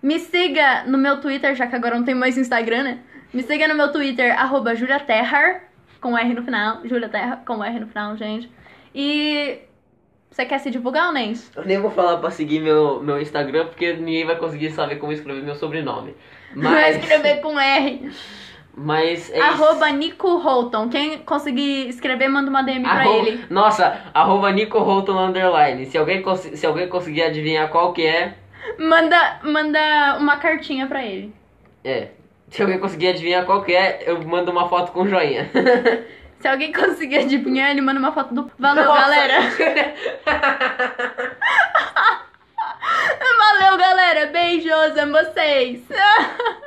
Me 0.04 0.19
siga 0.19 0.84
no 0.84 0.97
meu 0.97 1.21
Twitter, 1.21 1.56
já 1.56 1.65
que 1.65 1.75
agora 1.77 1.95
não 1.95 2.04
tem 2.04 2.15
mais 2.15 2.38
Instagram, 2.38 2.84
né? 2.84 2.99
Me 3.34 3.44
siga 3.44 3.67
no 3.67 3.76
meu 3.76 3.91
Twitter, 3.91 4.38
arroba 4.39 4.76
juliaterrar, 4.76 5.63
com 6.02 6.17
R 6.17 6.34
no 6.34 6.44
final. 6.44 6.80
Julia 6.84 7.08
Terra, 7.10 7.41
com 7.46 7.63
R 7.63 7.80
no 7.80 7.88
final, 7.88 8.15
gente. 8.17 8.52
E... 8.94 9.60
Você 10.30 10.46
quer 10.46 10.60
se 10.60 10.72
divulgar 10.72 11.08
ou 11.08 11.12
nem? 11.13 11.34
Eu 11.56 11.65
nem 11.65 11.78
vou 11.78 11.91
falar 11.91 12.17
pra 12.17 12.32
seguir 12.32 12.62
meu, 12.62 13.02
meu 13.04 13.22
Instagram, 13.22 13.65
porque 13.65 13.94
ninguém 13.94 14.26
vai 14.26 14.38
conseguir 14.38 14.72
saber 14.72 14.96
como 14.96 15.12
escrever 15.12 15.44
meu 15.44 15.56
sobrenome. 15.56 16.15
Vai 16.56 16.72
Mas, 16.94 16.98
escrever 16.98 17.41
com 17.41 17.60
R. 17.60 18.10
mas 18.74 19.30
é 19.30 19.41
arroba 19.41 19.89
Nico 19.91 20.38
Holton. 20.38 20.88
Quem 20.88 21.17
conseguir 21.20 21.89
escrever, 21.89 22.30
manda 22.30 22.50
uma 22.50 22.62
DM 22.62 22.82
pra 22.84 22.91
Arroba- 23.02 23.28
ele. 23.28 23.46
Nossa, 23.50 24.02
arroba 24.13 24.50
Nico 24.54 24.80
Holton 24.80 25.17
Underline. 25.28 25.86
Se 25.88 25.98
alguém, 25.98 26.24
se 26.38 26.65
alguém 26.65 26.88
conseguir 26.88 27.24
adivinhar 27.24 27.70
qual 27.70 27.91
que 27.91 28.06
é, 28.06 28.36
Manda, 28.80 29.39
manda 29.44 30.17
uma 30.17 30.38
cartinha 30.38 30.88
pra 30.88 31.04
ele. 31.06 31.34
é. 31.84 32.10
Se 32.52 32.62
alguém 32.62 32.78
conseguir 32.80 33.08
adivinhar 33.08 33.46
qual 33.46 33.64
que 33.64 33.74
é, 33.74 34.04
eu 34.06 34.22
mando 34.24 34.52
uma 34.52 34.68
foto 34.68 34.92
com 34.92 35.08
joinha. 35.08 35.50
Se 36.40 36.48
alguém 36.48 36.74
conseguir 36.74 37.20
adivinhar, 37.20 37.72
ele 37.72 37.82
manda 37.82 38.00
uma 38.00 38.12
foto 38.12 38.34
do... 38.34 38.52
Valeu, 38.60 38.84
Nossa. 38.84 39.02
galera! 39.02 39.36
Valeu, 43.38 43.78
galera! 43.78 44.26
Beijos, 44.28 44.98
amo 44.98 45.14
vocês! 45.14 45.82